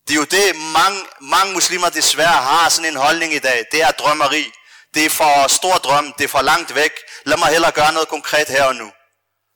[0.08, 3.66] Det er jo det, mange, mange muslimer desværre har sådan en holdning i dag.
[3.72, 4.52] Det er drømmeri.
[4.94, 6.14] Det er for stor drøm.
[6.18, 6.92] Det er for langt væk.
[7.26, 8.92] Lad mig hellere gøre noget konkret her og nu.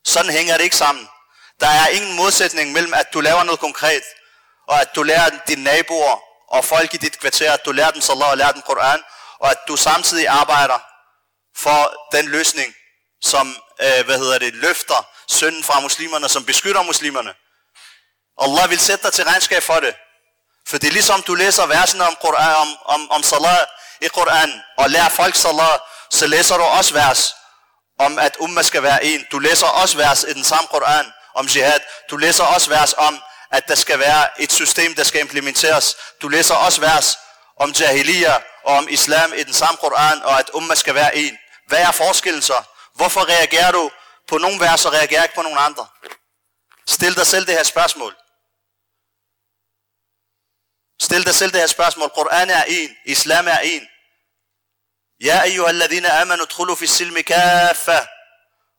[0.06, 1.10] Sådan hænger det ikke sammen.
[1.60, 4.04] Der er ingen modsætning mellem, at du laver noget konkret,
[4.68, 8.02] og at du lærer dine naboer og folk i dit kvarter, at du lærer dem
[8.02, 9.04] salat og lærer dem Koran,
[9.40, 10.80] og at du samtidig arbejder
[11.58, 12.76] for den løsning,
[13.22, 17.34] som øh, hvad hedder det, løfter synden fra muslimerne, som beskytter muslimerne.
[18.42, 19.96] Allah vil sætte dig til regnskab for det.
[20.68, 23.68] For det er ligesom du læser versene om, Quran, om, om, om salat
[24.02, 25.80] i Koran, og lærer folk salat,
[26.12, 27.36] så læser du også vers
[28.00, 29.26] om, at umma skal være en.
[29.32, 31.80] Du læser også vers i den samme Koran om jihad.
[32.10, 35.98] Du læser også vers om, at der skal være et system, der skal implementeres.
[36.22, 37.18] Du læser også vers
[37.60, 41.38] om jahiliya og om islam i den samme Koran, og at umma skal være en.
[41.68, 42.64] Hvad er forskellen så?
[42.96, 43.92] Hvorfor reagerer du
[44.28, 45.88] på nogle vers og reagerer ikke på nogle andre?
[46.88, 48.16] Stil dig selv det her spørgsmål.
[51.06, 52.10] Stil dig selv det her spørgsmål.
[52.10, 52.90] Koran er en.
[53.06, 53.88] Islam er en.
[55.24, 58.00] Ja, ayyuha alladhina amanu tkhulu fi silmi kaffa.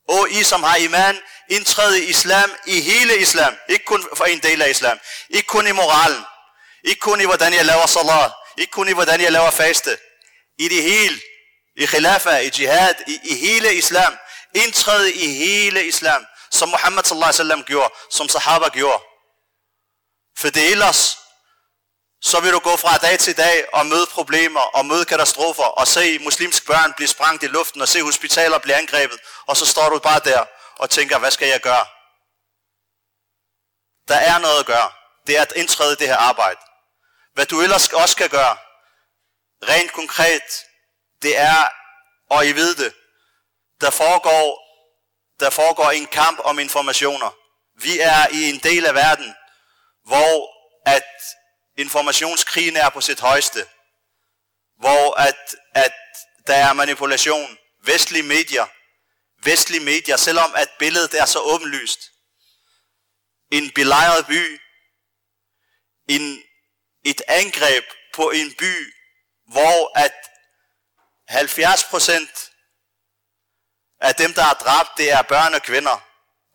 [0.08, 3.56] Og I som har iman, indtræd i islam, i hele islam.
[3.68, 4.98] Ikke kun for en del af islam.
[5.30, 6.24] Ikke kun i moralen.
[6.84, 8.32] Ikke kun i hvordan jeg laver salat.
[8.58, 9.98] Ikke kun i hvordan jeg laver faste.
[10.58, 11.20] I det hele
[11.76, 14.18] i khilafa, i jihad, i, i hele islam.
[14.54, 19.02] Indtræde i hele islam, som Muhammad sallallahu alaihi wasallam gjorde, som sahaba gjorde.
[20.38, 21.18] For det ellers,
[22.26, 25.86] så vil du gå fra dag til dag og møde problemer og møde katastrofer og
[25.86, 29.20] se muslimske børn blive sprængt i luften og se hospitaler blive angrebet.
[29.46, 30.44] Og så står du bare der
[30.76, 31.86] og tænker, hvad skal jeg gøre?
[34.08, 34.90] Der er noget at gøre.
[35.26, 36.60] Det er at indtræde det her arbejde.
[37.34, 38.56] Hvad du ellers også skal gøre,
[39.62, 40.64] rent konkret,
[41.22, 41.68] det er,
[42.30, 42.94] og I ved det,
[43.80, 44.46] der foregår,
[45.40, 47.30] der foregår en kamp om informationer.
[47.74, 49.34] Vi er i en del af verden,
[50.04, 51.04] hvor at
[51.76, 53.66] informationskrigen er på sit højeste.
[54.78, 55.92] Hvor at, at
[56.46, 57.58] der er manipulation.
[57.82, 58.66] Vestlige medier.
[59.42, 62.00] Vestlige medier, selvom at billedet er så åbenlyst.
[63.50, 64.60] En belejret by.
[66.08, 66.42] En,
[67.04, 67.84] et angreb
[68.14, 68.94] på en by,
[69.46, 70.14] hvor at
[71.28, 72.50] 70 procent
[74.00, 76.06] af dem, der er dræbt, det er børn og kvinder.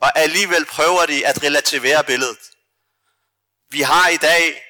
[0.01, 2.39] Og alligevel prøver de at relativere billedet.
[3.69, 4.63] Vi har i dag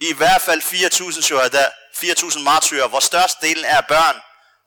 [0.00, 4.16] i hvert fald 4.000 shuhada, 4.000 martyrer, hvor størstedelen er børn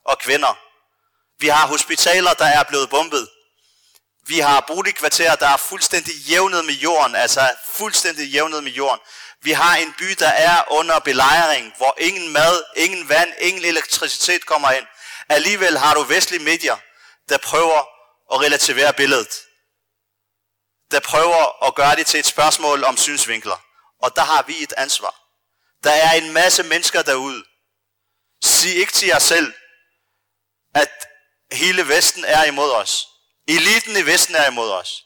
[0.05, 0.57] og kvinder.
[1.39, 3.29] Vi har hospitaler, der er blevet bombet.
[4.27, 8.99] Vi har boligkvarterer, der er fuldstændig jævnet med jorden, altså fuldstændig jævnet med jorden.
[9.41, 14.45] Vi har en by, der er under belejring, hvor ingen mad, ingen vand, ingen elektricitet
[14.45, 14.85] kommer ind.
[15.29, 16.77] Alligevel har du vestlige medier,
[17.29, 17.79] der prøver
[18.33, 19.41] at relativere billedet.
[20.91, 23.63] Der prøver at gøre det til et spørgsmål om synsvinkler.
[24.01, 25.22] Og der har vi et ansvar.
[25.83, 27.43] Der er en masse mennesker derude.
[28.43, 29.53] Sig ikke til jer selv,
[30.75, 30.91] at
[31.51, 33.07] hele Vesten er imod os.
[33.47, 35.03] Eliten i Vesten er imod os.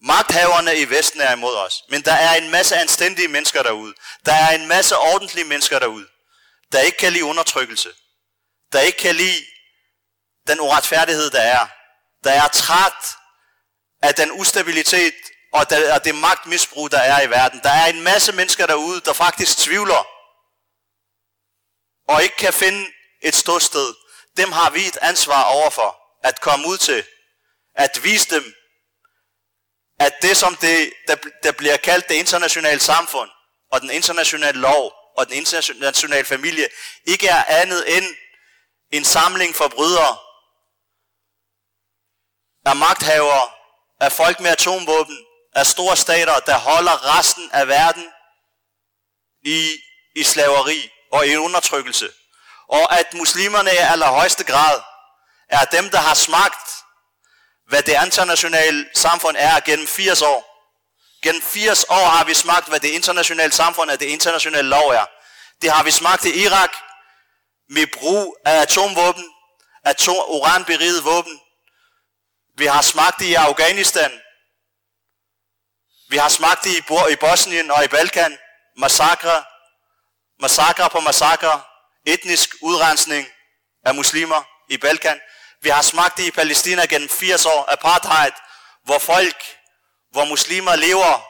[0.00, 1.82] Magthaverne i Vesten er imod os.
[1.88, 3.94] Men der er en masse anstændige mennesker derude.
[4.26, 6.06] Der er en masse ordentlige mennesker derude.
[6.72, 7.94] Der ikke kan lide undertrykkelse.
[8.72, 9.46] Der ikke kan lide
[10.46, 11.66] den uretfærdighed, der er.
[12.24, 13.16] Der er træt
[14.02, 15.14] af den ustabilitet
[15.94, 17.60] og det magtmisbrug, der er i verden.
[17.62, 20.06] Der er en masse mennesker derude, der faktisk tvivler.
[22.08, 22.86] Og ikke kan finde
[23.22, 23.94] et ståsted.
[24.36, 27.04] Dem har vi et ansvar overfor at komme ud til.
[27.74, 28.54] At vise dem,
[30.00, 33.30] at det, som det, der, der bliver kaldt det internationale samfund,
[33.72, 36.68] og den internationale lov, og den internationale familie,
[37.04, 38.04] ikke er andet end
[38.90, 40.16] en samling forbrydere,
[42.66, 43.50] af magthavere,
[44.00, 45.25] af folk med atomvåben,
[45.56, 48.06] af store stater, der holder resten af verden
[49.44, 49.70] i,
[50.16, 52.08] i slaveri, og i undertrykkelse.
[52.68, 54.80] Og at muslimerne i allerhøjeste grad
[55.48, 56.70] er dem, der har smagt,
[57.68, 60.52] hvad det internationale samfund er gennem 80 år.
[61.22, 65.06] Gennem 80 år har vi smagt, hvad det internationale samfund er, det internationale lov er.
[65.62, 66.72] Det har vi smagt i Irak
[67.68, 69.30] med brug af atomvåben,
[69.84, 71.40] atom, uranberiget våben.
[72.58, 74.20] Vi har smagt det i Afghanistan.
[76.08, 78.38] Vi har smagt det i, i Bosnien og i Balkan.
[78.76, 79.44] Massakre,
[80.40, 81.62] massakre på massakre,
[82.06, 83.26] etnisk udrensning
[83.84, 85.20] af muslimer i Balkan.
[85.62, 88.32] Vi har smagt det i Palæstina gennem 80 år, apartheid,
[88.84, 89.56] hvor folk,
[90.10, 91.26] hvor muslimer lever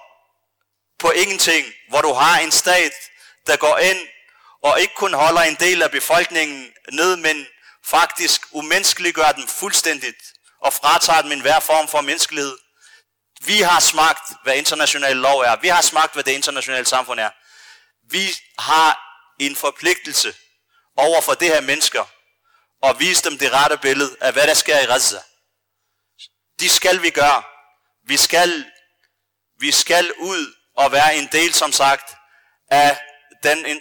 [0.99, 2.93] på ingenting, hvor du har en stat,
[3.47, 3.99] der går ind
[4.63, 7.47] og ikke kun holder en del af befolkningen ned, men
[7.85, 10.23] faktisk umenneskeliggør dem fuldstændigt
[10.61, 12.59] og fratager dem enhver form for menneskelighed.
[13.41, 15.57] Vi har smagt, hvad international lov er.
[15.57, 17.31] Vi har smagt, hvad det internationale samfund er.
[18.11, 19.01] Vi har
[19.41, 20.35] en forpligtelse
[20.97, 22.05] over for det her mennesker
[22.83, 25.21] og vise dem det rette billede af, hvad der sker i Gaza.
[26.61, 27.43] De skal vi gøre.
[28.07, 28.65] Vi skal,
[29.59, 32.15] vi skal ud og være en del, som sagt,
[32.71, 32.99] af
[33.43, 33.81] den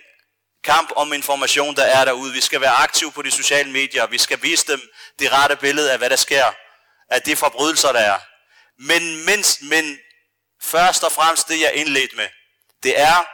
[0.64, 2.34] kamp om information, der er derude.
[2.34, 4.06] Vi skal være aktive på de sociale medier.
[4.06, 4.82] Vi skal vise dem
[5.20, 6.54] det rette billede af, hvad der sker.
[7.10, 8.20] Af de forbrydelser, der er.
[8.80, 10.00] Men, mindst, men
[10.62, 12.28] først og fremmest det, jeg indledte med,
[12.84, 13.26] det er,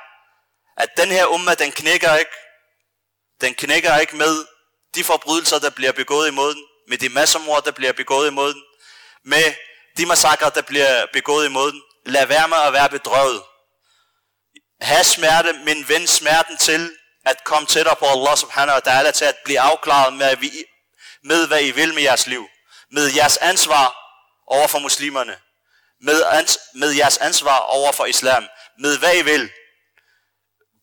[0.78, 2.32] at den her umma, den knækker ikke.
[3.42, 4.46] Den knækker ikke med
[4.96, 8.64] de forbrydelser, der bliver begået imod den, med de massemord, der bliver begået imod den,
[9.26, 9.54] med
[9.98, 11.82] de massakre, der bliver begået imod den.
[12.06, 13.44] Lad være med at være bedrøvet.
[14.82, 16.92] Ha' smerte, men vend smerten til
[17.26, 20.38] at komme tættere på Allah subhanahu wa ta'ala, til at blive afklaret med,
[21.24, 22.48] med, hvad I vil med jeres liv.
[22.92, 24.01] Med jeres ansvar
[24.52, 25.36] over for muslimerne.
[26.02, 28.44] Med, ans, med jeres ansvar over for islam.
[28.80, 29.50] Med hvad I vil.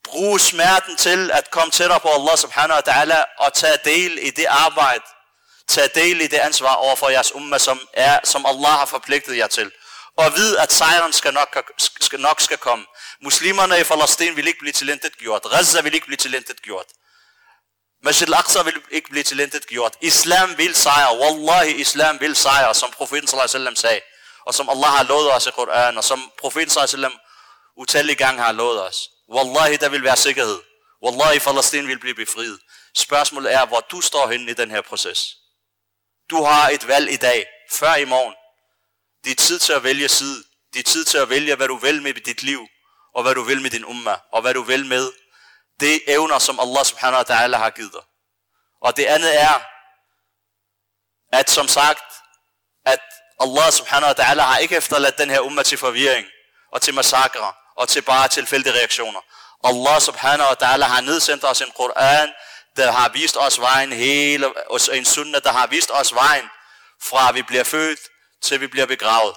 [0.04, 4.30] Brug smerten til at komme tættere på Allah subhanahu wa ta'ala og tage del i
[4.30, 5.04] det arbejde.
[5.68, 9.36] tage del i det ansvar over for jeres umma, som, er, som Allah har forpligtet
[9.36, 9.72] jer til.
[10.16, 12.84] Og vid, at sejren skal nok, skal, nok skal komme.
[13.22, 15.42] Muslimerne i Palæstina vil ikke blive tilintet gjort.
[15.50, 16.86] Gaza vil ikke blive tilintet gjort.
[18.02, 19.96] Masjid al-Aqsa vil ikke blive tilintet gjort.
[20.00, 21.18] Islam vil sejre.
[21.18, 24.00] Wallahi, islam vil sejre, som profeten sallallahu alaihi wasallam sagde.
[24.46, 27.18] Og som Allah har lovet os i Koran, og som profeten sallallahu alaihi wasallam
[27.76, 29.08] utallige gange har lovet os.
[29.34, 30.58] Wallahi, der vil være sikkerhed.
[31.04, 32.58] Wallahi, Palestine vil blive befriet.
[32.96, 35.36] Spørgsmålet er, hvor du står henne i den her proces.
[36.30, 38.34] Du har et valg i dag, før i morgen.
[39.24, 40.44] Det er tid til at vælge side.
[40.72, 42.66] Det er tid til at vælge, hvad du vil med dit liv,
[43.14, 45.12] og hvad du vil med din umma, og hvad du vil med
[45.80, 48.02] det evner, som Allah subhanahu wa ta'ala har givet dig.
[48.82, 49.62] Og det andet er,
[51.32, 52.12] at som sagt,
[52.86, 53.00] at
[53.40, 56.26] Allah subhanahu wa ta'ala har ikke efterladt den her umma til forvirring,
[56.72, 59.20] og til massakre, og til bare tilfældige reaktioner.
[59.64, 62.32] Allah subhanahu wa ta'ala har nedsendt os en Koran,
[62.76, 64.52] der har vist os vejen hele,
[64.92, 66.50] en sunna, der har vist os vejen,
[67.02, 68.00] fra vi bliver født,
[68.42, 69.34] til vi bliver begravet.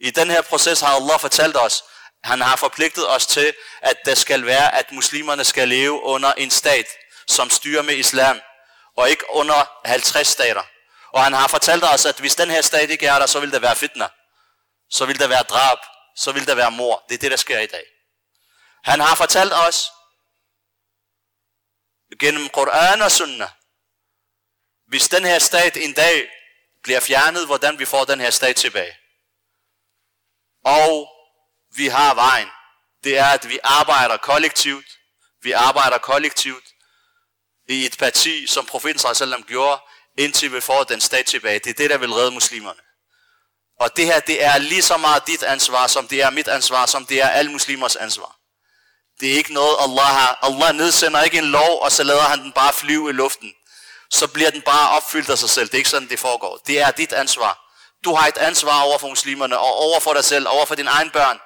[0.00, 1.84] I den her proces har Allah fortalt os,
[2.24, 6.50] han har forpligtet os til, at der skal være, at muslimerne skal leve under en
[6.50, 6.86] stat,
[7.28, 8.40] som styrer med islam,
[8.96, 10.62] og ikke under 50 stater.
[11.12, 13.52] Og han har fortalt os, at hvis den her stat ikke er der, så vil
[13.52, 14.08] der være fitna.
[14.90, 15.78] Så vil der være drab.
[16.16, 17.04] Så vil der være mor.
[17.08, 17.84] Det er det, der sker i dag.
[18.84, 19.90] Han har fortalt os,
[22.20, 23.48] gennem Koran og Sunnah,
[24.86, 26.30] hvis den her stat en dag
[26.82, 28.96] bliver fjernet, hvordan vi får den her stat tilbage.
[30.64, 31.08] Og
[31.78, 32.48] vi har vejen.
[33.04, 34.86] Det er, at vi arbejder kollektivt.
[35.42, 36.64] Vi arbejder kollektivt
[37.68, 39.80] i et parti, som profeten sallam gjorde,
[40.18, 41.58] indtil vi får den stat tilbage.
[41.58, 42.80] Det er det, der vil redde muslimerne.
[43.80, 46.86] Og det her, det er lige så meget dit ansvar, som det er mit ansvar,
[46.86, 48.36] som det er alle muslimers ansvar.
[49.20, 50.38] Det er ikke noget, Allah har.
[50.42, 53.52] Allah nedsender ikke en lov, og så lader han den bare flyve i luften.
[54.10, 55.66] Så bliver den bare opfyldt af sig selv.
[55.66, 56.60] Det er ikke sådan, det foregår.
[56.66, 57.58] Det er dit ansvar.
[58.04, 60.90] Du har et ansvar over for muslimerne, og over for dig selv, over for dine
[60.90, 61.40] egne børn.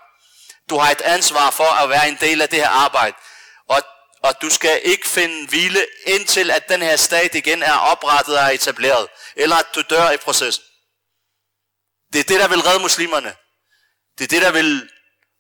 [0.71, 3.17] Du har et ansvar for at være en del af det her arbejde.
[3.69, 3.83] Og,
[4.23, 8.55] og du skal ikke finde hvile, indtil at den her stat igen er oprettet og
[8.55, 9.09] etableret.
[9.37, 10.65] Eller at du dør i processen.
[12.13, 13.35] Det er det, der vil redde muslimerne.
[14.19, 14.89] Det er det, der vil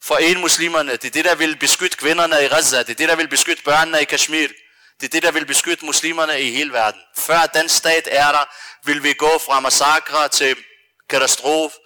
[0.02, 0.92] forene muslimerne.
[0.92, 2.78] Det er det, der vil beskytte kvinderne i Gaza.
[2.78, 4.48] Det er det, der vil beskytte børnene i Kashmir.
[5.00, 7.00] Det er det, der vil beskytte muslimerne i hele verden.
[7.16, 8.44] Før den stat er der,
[8.84, 10.56] vil vi gå fra massakre til
[11.10, 11.76] katastrofe,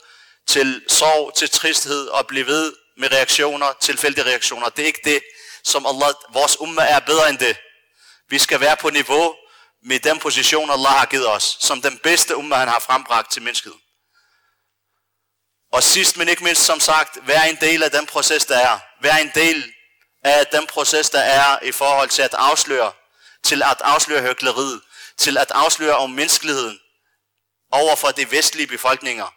[0.48, 4.68] til sorg, til tristhed og blive ved med reaktioner, tilfældige reaktioner.
[4.68, 5.22] Det er ikke det,
[5.64, 7.56] som Allah, vores umma er bedre end det.
[8.28, 9.34] Vi skal være på niveau
[9.82, 13.42] med den position, Allah har givet os, som den bedste umma, han har frembragt til
[13.42, 13.72] mennesket.
[15.72, 18.78] Og sidst men ikke mindst, som sagt, vær en del af den proces, der er.
[19.02, 19.72] Vær en del
[20.24, 22.92] af den proces, der er i forhold til at afsløre,
[23.42, 24.80] til at afsløre høgleriet,
[25.16, 26.80] til at afsløre om menneskeligheden
[27.72, 29.34] over for de vestlige befolkninger,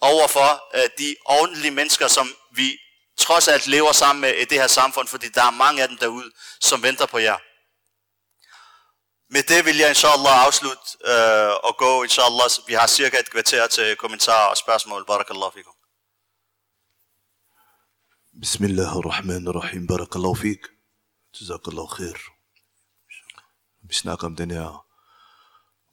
[0.00, 2.78] over for øh, de ordentlige mennesker, som vi
[3.21, 5.97] trods alt lever sammen med i det her samfund, fordi der er mange af dem
[5.97, 6.31] derude,
[6.61, 7.37] som venter på jer.
[9.33, 12.49] Med det vil jeg inshallah afslutte uh, og gå inshallah.
[12.67, 15.05] Vi har cirka et kvarter til kommentarer og spørgsmål.
[15.05, 15.73] Barakallahu fikum.
[18.41, 20.61] بسم الله الرحمن الرحيم بارك الله فيك
[21.41, 22.17] جزاك الله خير
[23.83, 24.85] Vi snakker om den her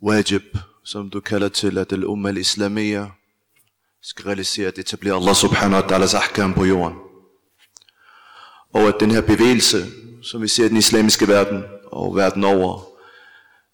[0.03, 0.43] wajib,
[0.85, 3.11] som du kalder til, at den umma islamia
[4.03, 7.08] skal realisere at etablere Allah subhanahu wa ta'alas ahkam på jorden.
[8.74, 9.86] Og at den her bevægelse,
[10.22, 12.90] som vi ser i den islamiske verden og verden over,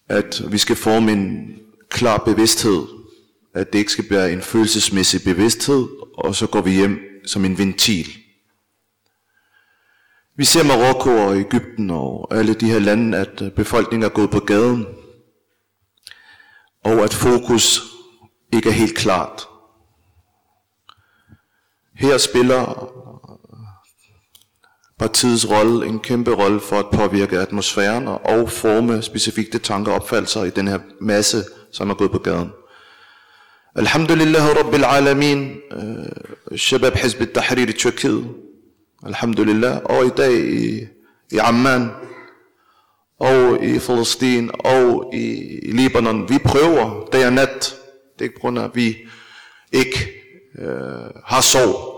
[0.10, 1.58] at vi skal forme en
[1.90, 2.86] klar bevidsthed,
[3.56, 7.58] at det ikke skal være en følelsesmæssig bevidsthed, og så går vi hjem som en
[7.58, 8.08] ventil.
[10.38, 14.40] Vi ser Marokko og Ægypten og alle de her lande, at befolkningen er gået på
[14.40, 14.86] gaden,
[16.84, 17.82] og at fokus
[18.54, 19.48] ikke er helt klart.
[21.96, 22.92] Her spiller
[25.00, 30.44] partiets rolle en kæmpe rolle for at påvirke atmosfæren og forme specifikke tanker og opfattelser
[30.44, 32.52] i den her masse, som er gået på gaden.
[33.76, 38.28] Alhamdulillah Rabbil Alamin, øh, Shabab Hizb al-Tahrir i Tyrkiet,
[39.06, 40.88] Alhamdulillah, og i dag i,
[41.32, 41.90] i Amman,
[43.20, 46.30] og i Palestine og i, i Libanon.
[46.30, 47.76] Vi prøver dag og nat.
[48.14, 48.98] Det er ikke på grund af, at vi
[49.72, 50.12] ikke
[50.60, 51.95] øh, har sov.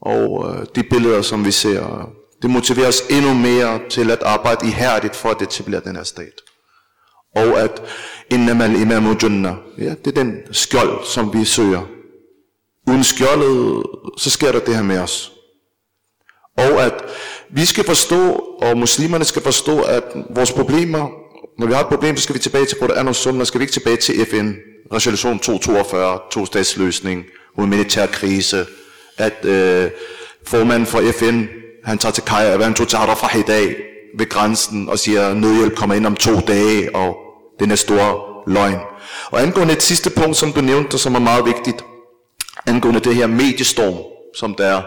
[0.00, 2.10] Og øh, de billeder, som vi ser,
[2.42, 6.40] det motiverer os endnu mere til at arbejde ihærdigt for at etablere den her stat.
[7.36, 7.82] Og at
[8.30, 11.82] innamal imamu junna, ja, det er den skjold, som vi søger.
[12.88, 13.82] Uden skjoldet,
[14.18, 15.32] så sker der det her med os.
[16.56, 16.94] Og at
[17.50, 18.32] vi skal forstå,
[18.62, 21.08] og muslimerne skal forstå, at vores problemer,
[21.58, 23.62] når vi har et problem, så skal vi tilbage til Quran og Sunnah, skal vi
[23.62, 24.52] ikke tilbage til FN,
[24.92, 27.24] resolution 242, to-statsløsning,
[27.56, 28.66] humanitær krise,
[29.18, 29.90] at øh,
[30.46, 31.44] formanden for FN,
[31.84, 33.76] han tager til Kaja, han tog til Arafah i dag
[34.18, 37.16] ved grænsen og siger, nødhjælp kommer ind om to dage, og
[37.60, 38.78] den er stor løgn.
[39.30, 41.84] Og angående et sidste punkt, som du nævnte, som er meget vigtigt,
[42.66, 43.94] angående det her mediestorm,
[44.36, 44.82] som der er,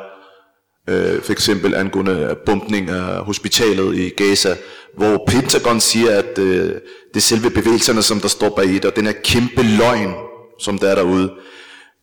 [0.89, 4.55] øh, for eksempel angående bumpning af hospitalet i Gaza,
[4.97, 6.65] hvor Pentagon siger, at øh,
[7.13, 10.13] det er selve bevægelserne, som der står bag det, og den er kæmpe løgn,
[10.59, 11.31] som der er derude.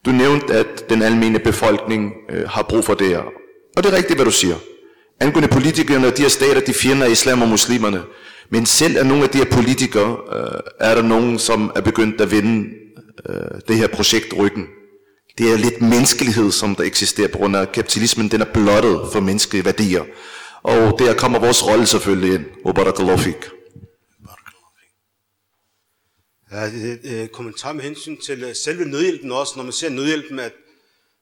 [0.08, 3.22] Du nævnte, at den almindelige befolkning øh, har brug for det her.
[3.76, 4.54] Og det er rigtigt, hvad du siger.
[5.20, 8.02] Angående politikerne og de her stater, de fjender islam og muslimerne.
[8.50, 12.20] Men selv af nogle af de her politikere, øh, er der nogen, som er begyndt
[12.20, 12.68] at vinde
[13.28, 14.66] øh, det her projekt ryggen.
[15.38, 18.28] Det er lidt menneskelighed, som der eksisterer på grund af kapitalismen.
[18.28, 20.02] Den er blottet for menneskelige værdier.
[20.62, 22.44] Og der kommer vores rolle selvfølgelig ind.
[22.64, 23.57] Obarakallahu fik.
[26.52, 29.88] Ja, det er et kommentar med hensyn til øh, selve nødhjælpen også, når man ser
[29.88, 30.52] nødhjælpen, at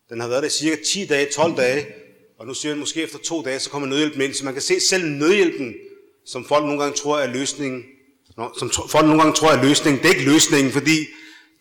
[0.09, 1.87] den har været der i cirka 10 dage, 12 dage,
[2.39, 4.63] og nu siger man måske efter to dage, så kommer nødhjælpen ind, så man kan
[4.63, 5.75] se selv nødhjælpen,
[6.27, 7.85] som folk nogle gange tror er løsningen,
[8.59, 11.07] som folk nogle gange tror er løsningen, det er ikke løsningen, fordi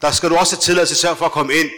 [0.01, 1.69] der skal du også have tilladelse til for at komme ind.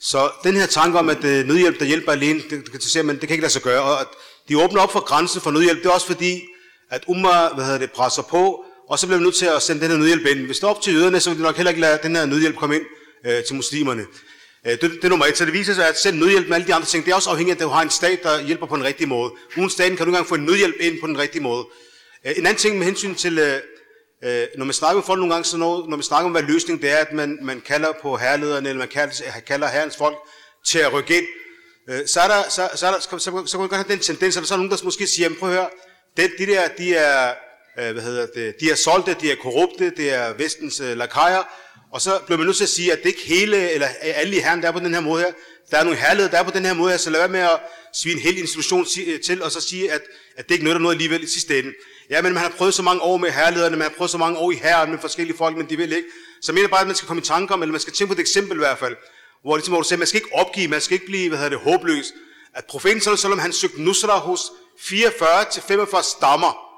[0.00, 3.20] Så den her tanke om, at øh, nødhjælp, der hjælper alene, det, det, det, man,
[3.20, 3.82] det kan ikke lade sig gøre.
[3.82, 4.06] Og at
[4.48, 6.42] de åbner op for grænsen for nødhjælp, det er også fordi,
[6.90, 9.80] at Umar hvad hedder det, presser på, og så blev vi nødt til at sende
[9.80, 10.46] den her nødhjælp ind.
[10.46, 12.26] Hvis det er op til jøderne, så ville de nok heller ikke lade den her
[12.26, 12.84] nødhjælp komme ind
[13.26, 14.06] øh, til muslimerne.
[14.66, 15.36] Øh, det, det er nummer et.
[15.36, 17.30] Så det viser sig, at selv nødhjælp med alle de andre ting, det er også
[17.30, 19.32] afhængigt af, at du har en stat, der hjælper på den rigtige måde.
[19.56, 21.66] Uden staten kan du ikke engang få en nødhjælp ind på den rigtige måde.
[22.26, 23.60] Øh, en anden ting med hensyn til, øh,
[24.24, 26.42] øh når man snakker med folk nogle gange, så noget, når man snakker om, hvad
[26.42, 29.14] løsningen det er, at man, man kalder på herrelederne, eller man kalder,
[29.46, 30.16] kalder herrens folk
[30.66, 31.26] til at rykke ind,
[31.90, 33.86] øh, så er der, så, så, er der, så, så, så, så kan man godt
[33.86, 35.68] have den tendens, at så er nogen, der måske siger, prøv at høre,
[36.16, 37.34] det, de der, de er,
[37.78, 41.42] øh, hvad hedder det, de er solgte, de er korrupte, det er vestens øh, lakajer,
[41.92, 44.36] og så bliver man nødt til at sige, at det ikke hele, eller øh, alle
[44.36, 45.32] i herren, der er på den her måde her,
[45.70, 47.40] der er nogle herligheder, der er på den her måde her, så lad være med
[47.40, 47.60] at
[47.92, 50.02] svine en hel institution øh, til, og så sige, at,
[50.36, 51.72] at det ikke nytter noget alligevel i sidste ende.
[52.10, 54.38] Ja, men man har prøvet så mange år med herlederne, man har prøvet så mange
[54.38, 56.08] år i herren med forskellige folk, men de vil ikke.
[56.42, 58.08] Så jeg mener bare, at man skal komme i tanker om, eller man skal tænke
[58.08, 58.96] på et eksempel i hvert fald,
[59.42, 61.50] hvor, ligesom, hvor du siger, man skal ikke opgive, man skal ikke blive, hvad hedder
[61.50, 62.12] det, håbløs.
[62.54, 64.40] At profeten selvom han søgte nusra hos
[64.78, 66.73] 44-45 stammer.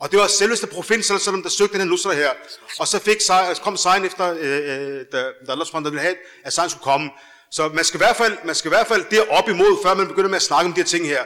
[0.00, 2.30] Og det var selveste profeten selvom der søgte den her nusra her.
[2.78, 3.16] Og så fik,
[3.62, 7.10] kom sejren efter, øh, øh da, da Allah subhanahu ville have, at sejren skulle komme.
[7.50, 10.08] Så man skal i hvert fald, man skal i hvert fald derop imod, før man
[10.08, 11.24] begynder med at snakke om de her ting her.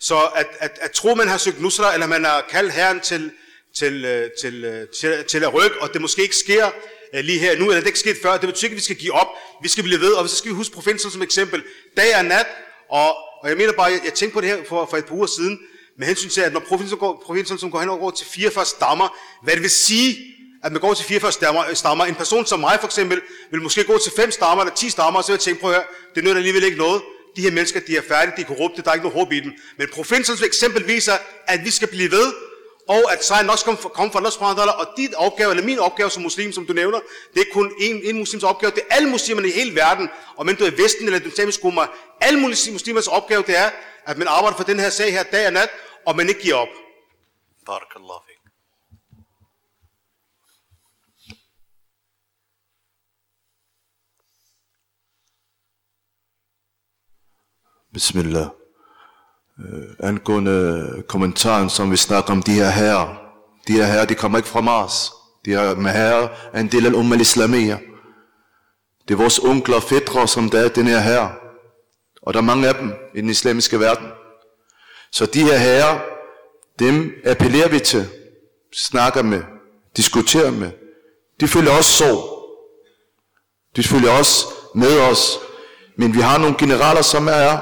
[0.00, 3.32] Så at, at, at tro, man har søgt nusra, eller man har kaldt Herren til,
[3.76, 6.70] til, øh, til, øh, til, til at rykke, og det måske ikke sker
[7.14, 9.12] lige her nu, eller det ikke sket før, det betyder ikke, at vi skal give
[9.12, 9.26] op.
[9.62, 11.62] Vi skal blive ved, og så skal vi huske profeten som eksempel.
[11.96, 12.46] Dag og nat,
[12.90, 15.14] og, og jeg mener bare, jeg, jeg tænkte på det her for, for et par
[15.14, 15.58] uger siden,
[15.98, 18.64] med hensyn til, at når provinsen, går, provinsen som går hen og går til 44
[18.64, 20.18] stammer, hvad det vil sige,
[20.64, 22.04] at man går til 44 stammer, stammer.
[22.04, 23.20] En person som mig for eksempel,
[23.50, 25.70] vil måske gå til 5 stammer eller 10 stammer, og så vil jeg tænke, prøv
[25.70, 27.02] at høre, det nytter alligevel ikke noget.
[27.36, 29.40] De her mennesker, de er færdige, de er korrupte, der er ikke noget håb i
[29.40, 29.52] dem.
[29.78, 31.12] Men provinsens eksempel viser,
[31.46, 32.32] at vi skal blive ved,
[32.88, 36.10] og at sejren også kommer kom fra Allah subhanahu og dit opgave, eller min opgave
[36.10, 37.00] som muslim, som du nævner,
[37.34, 40.46] det er kun en, en muslims opgave, det er alle muslimerne i hele verden, og
[40.46, 41.86] men du er i Vesten eller du er
[42.20, 43.70] alle muslimers opgave, det er,
[44.06, 45.68] at man arbejder for den her sag her dag og nat,
[46.06, 46.68] og man ikke giver op.
[47.66, 48.40] Barakallah fik.
[57.92, 58.46] Bismillah.
[59.58, 63.16] Uh, angående kommentaren, som vi snakker om de her herrer.
[63.68, 65.12] De her herrer, de kommer ikke fra Mars.
[65.44, 67.78] De her med herrer er en del af Umm al-Islamiyya.
[69.08, 71.39] Det er vores onkler og fædre, som der er den her herre.
[72.22, 74.06] Og der er mange af dem i den islamiske verden.
[75.12, 76.00] Så de her herrer,
[76.78, 78.08] dem appellerer vi til,
[78.74, 79.42] snakker med,
[79.96, 80.70] diskuterer med.
[81.40, 82.40] De følger også sorg.
[83.76, 85.38] De følger også med os.
[85.96, 87.52] Men vi har nogle generaler, som er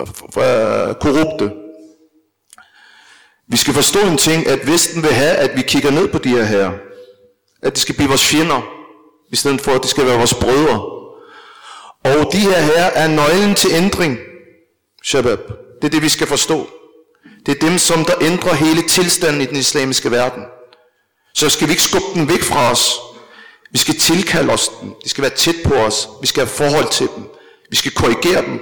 [0.00, 1.52] øh, øh, korrupte.
[3.48, 6.28] Vi skal forstå en ting, at Vesten vil have, at vi kigger ned på de
[6.28, 6.72] her herrer.
[7.62, 8.62] At de skal blive vores fjender,
[9.32, 10.97] i stedet for at de skal være vores brødre.
[12.04, 14.18] Og de her herrer er nøglen til ændring,
[15.02, 15.38] Shabab.
[15.82, 16.68] Det er det, vi skal forstå.
[17.46, 20.42] Det er dem, som der ændrer hele tilstanden i den islamiske verden.
[21.34, 22.92] Så skal vi ikke skubbe dem væk fra os.
[23.72, 24.94] Vi skal tilkalde os dem.
[25.04, 26.08] De skal være tæt på os.
[26.20, 27.24] Vi skal have forhold til dem.
[27.70, 28.60] Vi skal korrigere dem.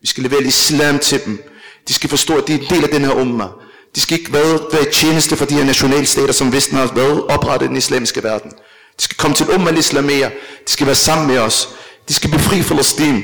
[0.00, 1.42] Vi skal levere islam til dem.
[1.88, 3.46] De skal forstå, at de er en del af den her umma.
[3.94, 7.66] De skal ikke være, være tjeneste for de her nationalstater, som Vesten har været oprettet
[7.66, 8.50] i den islamiske verden.
[8.98, 10.30] De skal komme til umma al-islamia.
[10.66, 11.68] De skal være sammen med os.
[12.08, 13.22] De skal befri Palæstin.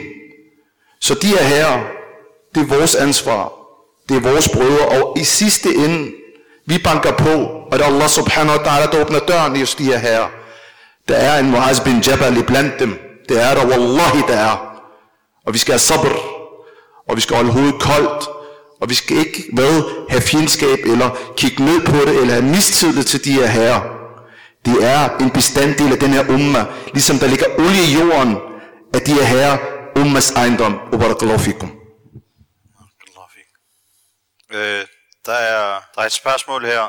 [1.01, 1.81] Så de her herrer,
[2.55, 3.53] det er vores ansvar.
[4.09, 4.89] Det er vores brødre.
[4.89, 6.13] Og i sidste ende,
[6.67, 7.33] vi banker på,
[7.71, 10.29] og det er Allah subhanahu wa ta'ala, der åbner døren i os de her herrer.
[11.09, 12.99] Der er en Muaz bin Jabal blandt dem.
[13.29, 14.57] Det er der, wallahi der er.
[15.47, 16.17] Og vi skal have sabr,
[17.09, 18.29] og vi skal holde hovedet koldt,
[18.81, 23.05] og vi skal ikke hvad, have fjendskab, eller kigge ned på det, eller have mistillid
[23.05, 23.81] til de her herrer.
[24.65, 28.37] Det er en bestanddel af den her umma, ligesom der ligger olie i jorden
[28.97, 29.57] at de er herre
[30.01, 30.75] ummas ejendom.
[30.95, 31.71] Ubarakallahu fikum.
[34.51, 34.87] Øh,
[35.27, 36.85] der, er, der er et spørgsmål her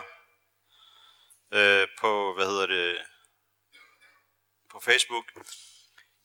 [1.52, 2.98] øh, på, hvad hedder det,
[4.72, 5.26] på Facebook,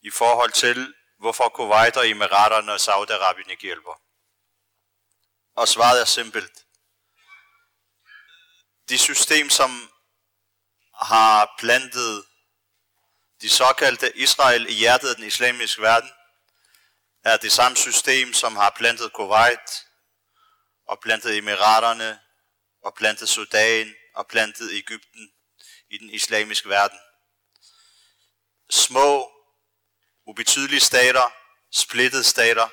[0.03, 4.01] i forhold til, hvorfor Kuwait og Emiraterne og Saudi-Arabien ikke hjælper.
[5.57, 6.67] Og svaret er simpelt.
[8.89, 9.71] De system, som
[10.95, 12.25] har plantet
[13.43, 16.11] de såkaldte Israel i hjertet af den islamiske verden,
[17.25, 19.87] er det samme system, som har plantet Kuwait,
[20.89, 22.21] og plantet Emiraterne,
[22.85, 25.31] og plantet Sudan, og plantet Ægypten
[25.91, 26.99] i den islamiske verden.
[28.71, 29.31] Små
[30.27, 31.33] ubetydelige stater,
[31.73, 32.69] splittede stater,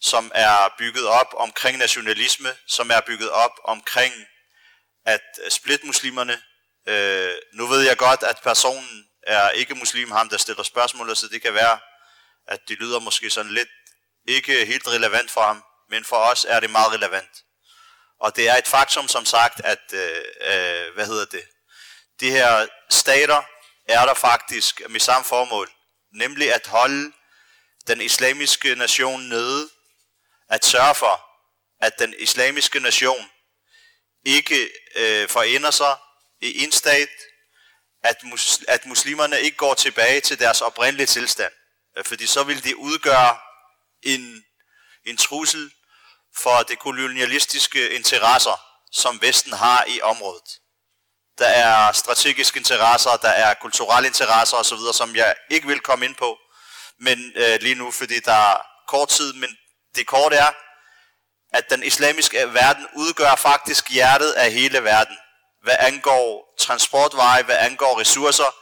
[0.00, 4.14] som er bygget op omkring nationalisme, som er bygget op omkring
[5.04, 6.42] at splitte muslimerne.
[6.86, 11.28] Øh, nu ved jeg godt, at personen er ikke muslim, ham der stiller spørgsmål, så
[11.28, 11.78] det kan være,
[12.48, 13.68] at det lyder måske sådan lidt
[14.28, 17.30] ikke helt relevant for ham, men for os er det meget relevant.
[18.20, 21.44] Og det er et faktum, som sagt, at, øh, øh, hvad hedder det,
[22.20, 23.42] de her stater
[23.88, 25.70] er der faktisk med samme formål
[26.14, 27.12] nemlig at holde
[27.86, 29.70] den islamiske nation nede,
[30.50, 31.24] at sørge for,
[31.80, 33.30] at den islamiske nation
[34.24, 35.96] ikke øh, forender sig
[36.40, 37.08] i en stat,
[38.04, 41.52] at, mus, at muslimerne ikke går tilbage til deres oprindelige tilstand,
[41.98, 43.38] øh, fordi så vil det udgøre
[44.02, 44.44] en,
[45.06, 45.70] en trussel
[46.36, 48.60] for det kolonialistiske interesser,
[48.92, 50.60] som Vesten har i området.
[51.38, 56.14] Der er strategiske interesser, der er kulturelle interesser osv., som jeg ikke vil komme ind
[56.14, 56.38] på
[56.98, 58.56] men øh, lige nu, fordi der er
[58.88, 59.56] kort tid, men
[59.94, 60.52] det korte er,
[61.52, 65.16] at den islamiske verden udgør faktisk hjertet af hele verden.
[65.64, 68.54] Hvad angår transportveje, hvad angår ressourcer,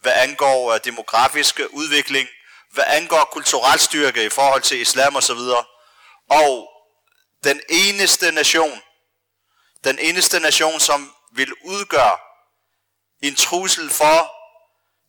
[0.00, 2.28] hvad angår øh, demografisk udvikling,
[2.72, 5.38] hvad angår kulturel styrke i forhold til islam osv.
[6.30, 6.68] Og
[7.44, 8.82] den eneste nation,
[9.84, 12.16] den eneste nation, som vil udgøre
[13.22, 14.30] en trussel for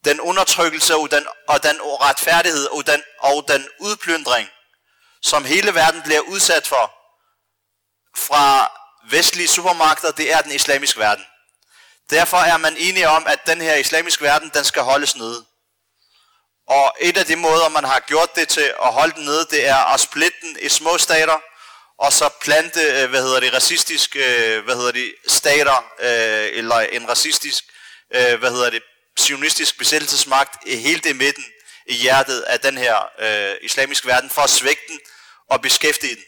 [0.05, 4.49] den undertrykkelse og den, og den retfærdighed og den, og den udplyndring,
[5.21, 6.91] som hele verden bliver udsat for
[8.17, 8.71] fra
[9.09, 11.25] vestlige supermagter, det er den islamiske verden.
[12.09, 15.45] Derfor er man enige om, at den her islamiske verden, den skal holdes nede.
[16.67, 19.67] Og et af de måder, man har gjort det til at holde den nede, det
[19.67, 21.37] er at splitte den i små stater,
[21.97, 26.79] og så plante, øh, hvad hedder det, racistisk, øh, hvad hedder det, stater, øh, eller
[26.79, 27.63] en racistisk,
[28.09, 28.83] hvad hedder det,
[29.17, 31.45] sionistisk besættelsesmagt helt det midten,
[31.87, 34.99] i hjertet af den her øh, islamiske verden, for at svække den
[35.49, 36.23] og beskæftige den.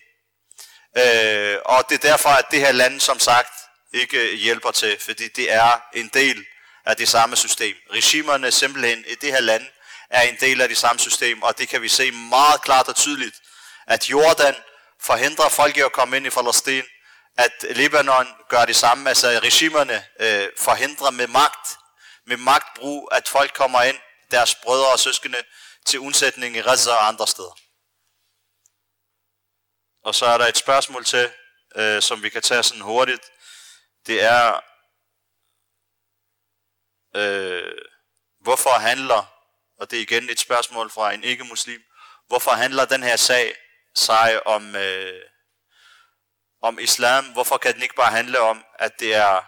[1.04, 3.54] Øh, og det er derfor, at det her land, som sagt,
[3.94, 6.46] ikke øh, hjælper til, fordi det er en del
[6.86, 7.76] af det samme system.
[7.92, 9.66] Regimerne simpelthen i det her land
[10.10, 12.96] er en del af det samme system, og det kan vi se meget klart og
[12.96, 13.36] tydeligt,
[13.88, 14.56] at Jordan
[15.02, 16.84] forhindrer folk i at komme ind i Palæstina,
[17.38, 21.78] at Libanon gør det samme, altså regimerne øh, forhindrer med magt,
[22.26, 23.98] med magtbrug, at folk kommer ind,
[24.32, 25.38] deres brødre og søskende,
[25.86, 27.58] til undsætning i Gaza og andre steder.
[30.04, 31.32] Og så er der et spørgsmål til,
[31.76, 33.24] øh, som vi kan tage sådan hurtigt.
[34.08, 34.60] Det er,
[37.16, 37.78] øh,
[38.40, 39.24] hvorfor handler,
[39.80, 41.84] og det er igen et spørgsmål fra en ikke-muslim,
[42.28, 43.56] hvorfor handler den her sag
[43.96, 45.22] sig om, øh,
[46.62, 47.26] om islam?
[47.26, 49.42] Hvorfor kan den ikke bare handle om, at det er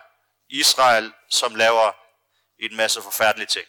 [0.49, 1.91] Israel, som laver
[2.59, 3.67] en masse forfærdelige ting?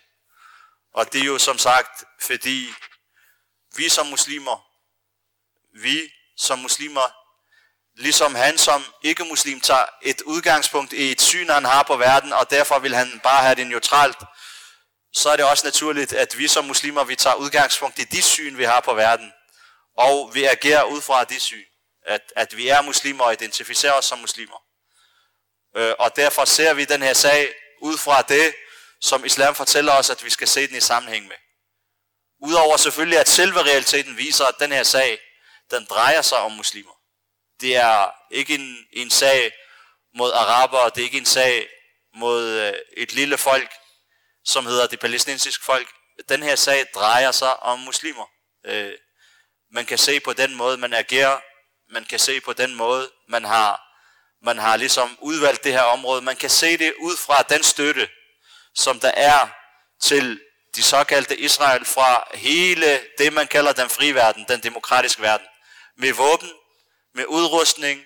[0.93, 2.69] Og det er jo som sagt, fordi
[3.77, 4.67] vi som muslimer,
[5.73, 7.20] vi som muslimer,
[8.01, 12.51] ligesom han som ikke-muslim tager et udgangspunkt i et syn, han har på verden, og
[12.51, 14.19] derfor vil han bare have det neutralt,
[15.13, 18.59] så er det også naturligt, at vi som muslimer, vi tager udgangspunkt i de syn,
[18.59, 19.33] vi har på verden,
[19.99, 21.65] og vi agerer ud fra de syn,
[22.07, 24.63] at, at vi er muslimer og identificerer os som muslimer.
[25.77, 28.55] Øh, og derfor ser vi den her sag ud fra det,
[29.01, 31.37] som islam fortæller os, at vi skal se den i sammenhæng med.
[32.43, 35.19] Udover selvfølgelig, at selve realiteten viser, at den her sag,
[35.71, 37.00] den drejer sig om muslimer.
[37.61, 39.53] Det er ikke en, en sag
[40.15, 41.69] mod araber, det er ikke en sag
[42.15, 43.73] mod øh, et lille folk,
[44.45, 45.89] som hedder det palæstinensiske folk.
[46.29, 48.31] Den her sag drejer sig om muslimer.
[48.67, 48.93] Øh,
[49.73, 51.41] man kan se på den måde, man agerer.
[51.93, 53.81] Man kan se på den måde, man har,
[54.45, 56.23] man har ligesom udvalgt det her område.
[56.23, 58.09] Man kan se det ud fra den støtte,
[58.75, 59.49] som der er
[60.03, 60.41] til
[60.77, 65.47] de såkaldte Israel fra hele det, man kalder den frie verden, den demokratiske verden.
[65.97, 66.51] Med våben,
[67.15, 68.01] med udrustning,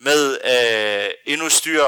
[0.00, 1.84] med øh, endnu, styr,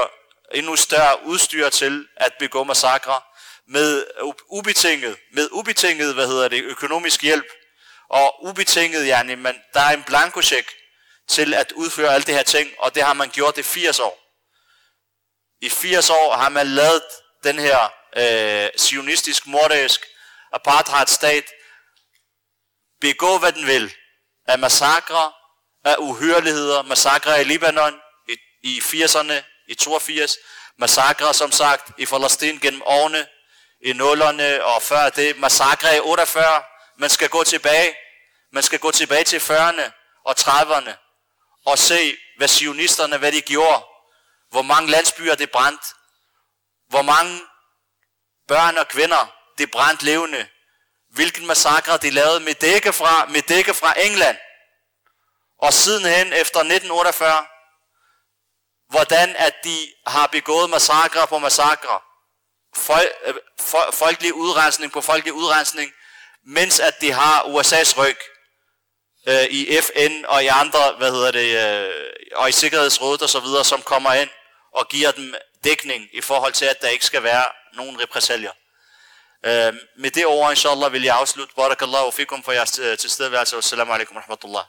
[0.53, 3.21] endnu større udstyr til at begå massakre,
[3.67, 4.05] med
[4.49, 7.45] ubetinget, med ubetinget, hvad hedder det, økonomisk hjælp,
[8.09, 10.73] og ubetinget, yani, man, der er en blankocheck
[11.27, 14.19] til at udføre alle det her ting, og det har man gjort i 80 år.
[15.61, 17.03] I 80 år har man lavet
[17.43, 20.05] den her øh, sionistisk, morderisk
[20.51, 21.45] apartheidstat
[23.01, 23.93] begå, hvad den vil,
[24.47, 25.33] af massakre,
[25.83, 29.33] af uhyreligheder, massakre i Libanon i, i 80'erne,
[29.67, 30.37] i 82,
[30.77, 33.27] massakre som sagt i Palæstina gennem årene,
[33.81, 36.63] i nullerne og før det, massakre i 48,
[36.97, 37.95] man skal gå tilbage,
[38.53, 39.91] man skal gå tilbage til 40'erne
[40.25, 40.91] og 30'erne
[41.65, 43.83] og se, hvad sionisterne, hvad de gjorde,
[44.49, 45.81] hvor mange landsbyer det brændt,
[46.89, 47.41] hvor mange
[48.47, 50.47] børn og kvinder det brændt levende,
[51.09, 54.37] hvilken massakre de lavede med dække fra, med dække fra England,
[55.61, 57.45] og sidenhen efter 1948,
[58.89, 61.99] hvordan at de har begået massakre på massakre,
[62.75, 65.91] fol, øh, fol, folkelig udrensning på folkelig udrensning,
[66.45, 68.17] mens at de har USA's ryg
[69.27, 73.39] øh, i FN og i andre, hvad hedder det, øh, og i Sikkerhedsrådet og så
[73.39, 74.29] videre, som kommer ind
[74.73, 75.33] og giver dem
[75.63, 78.51] dækning i forhold til, at der ikke skal være nogen repressalier.
[79.45, 81.53] Øh, med det ord, inshallah, vil jeg afslutte.
[81.55, 83.55] Barakallahu fikum for jeres øh, tilstedeværelse.
[83.55, 84.61] Wassalamu alaikum wa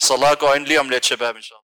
[0.00, 0.18] rahmatullah.
[0.28, 1.56] Salah går ind lige om lidt, shabab, inshallah.